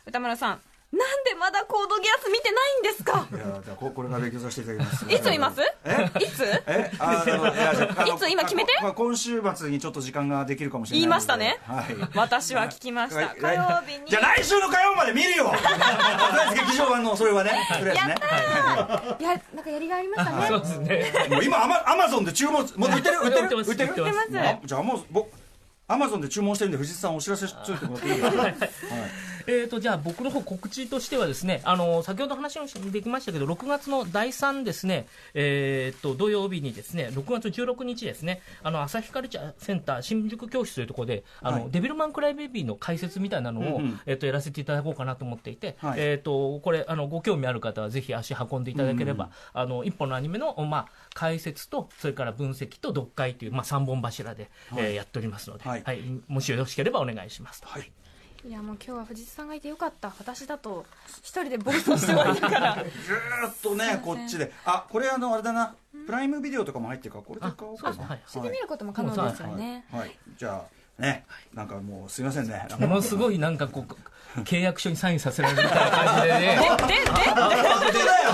[0.06, 0.62] 歌村さん
[0.96, 3.28] なんでまだコードギアス見てないんですか？
[3.30, 5.06] いやじゃあここれから勉強させていただきます。
[5.14, 5.60] いつ見ます？
[5.84, 6.10] え？
[6.24, 6.43] いつ？
[6.68, 6.91] え？
[7.00, 8.72] あいやじゃああのいつ今決めて？
[8.96, 11.60] 今週末にちょっと時間ができるかもしれない言いましたね。
[11.68, 11.86] はい。
[12.16, 13.18] 私は聞きました。
[13.18, 13.39] はい。
[13.39, 14.10] 火曜日に。
[14.10, 15.46] じゃあ来週の火曜まで見るよ。
[15.50, 18.16] とりあえず劇場版のそれはねとりあえずね
[19.20, 19.24] い。
[19.24, 20.48] やなんかやりがいありましたね。
[20.48, 21.28] そうですね。
[21.30, 23.20] もう今アマアマゾンで注文もう 売ってる？
[23.22, 23.58] 売ってる？
[23.58, 23.89] 売ってる？
[23.89, 24.39] 売ってます。
[24.39, 25.28] あじゃあもう僕
[25.88, 28.56] アマゾンで注文してるんで藤井さんお知らせしといてもらっていいですかはい
[29.48, 41.72] えー、とじゃあ僕の方告知としてはですねあの先ほど話もできましたけど6月の第3ですね、えー、と土曜日にですね6月16日ですねあの朝日カルチャーセンター新宿教室というところであの、はい。
[41.72, 44.00] デビルマンクライベビーの解説みたいなのを、うんうん。
[44.06, 46.00] えー、とやらせていただこうかなと思っていて、はい。
[46.00, 55.84] えー、とこれあのご興味ある方はぜひ足運んでいただければ、あの一本のアニメの、まあ、解説とそれから分析と読解という、まあ、3本柱で、えーやっておりますので、はい。
[56.28, 57.68] もしよろしければお願いしますと。
[57.68, 57.91] はい
[58.48, 60.14] いやもう今日は藤井さんがいてよかった。
[60.20, 60.86] 私だと
[61.24, 62.76] 一人で暴走して終わりだから。
[62.78, 64.54] ずーっとねこっちで。
[64.66, 65.76] あこれあのあれだな。
[66.06, 67.89] プライムビデオとかも入ってるからこれで買おうかな。
[67.89, 68.06] あそうですね。
[68.08, 68.22] はい。
[68.28, 70.20] それで見ることも可能ですよね、はい、はい。
[70.38, 70.64] じゃ
[71.00, 71.26] あね
[71.56, 72.68] なんかもうすいませんね。
[72.80, 73.96] ものすごいなんかこう
[74.44, 76.40] 契約書にサインさせられるみたいな感じでね。
[76.40, 77.48] ででで本
[77.92, 78.32] 当だよ。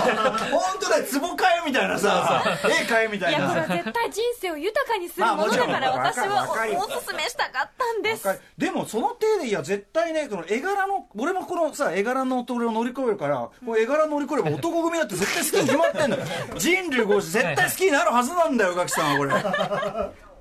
[0.50, 1.04] 本当だよ。
[1.20, 2.42] 壺買えみたいなさ。
[2.82, 8.40] 絵買えみたいいやこれ絶対人生を豊かにするまあものだから私はおおすすめしたかったんです。
[8.58, 16.24] でもその手でいや絶対ねこの絵柄の俺もこのさ絵柄の俺を乗り越えるからこの絵柄乗り越えれば男組だって絶対好きに決まってんだよ。
[16.58, 19.32] 人類合子絶対好きになるはずなんだよガキさんはこれ。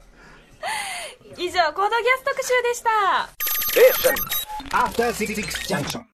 [1.38, 3.30] 以上コードギアス特集でした
[4.72, 6.06] After Six Junction.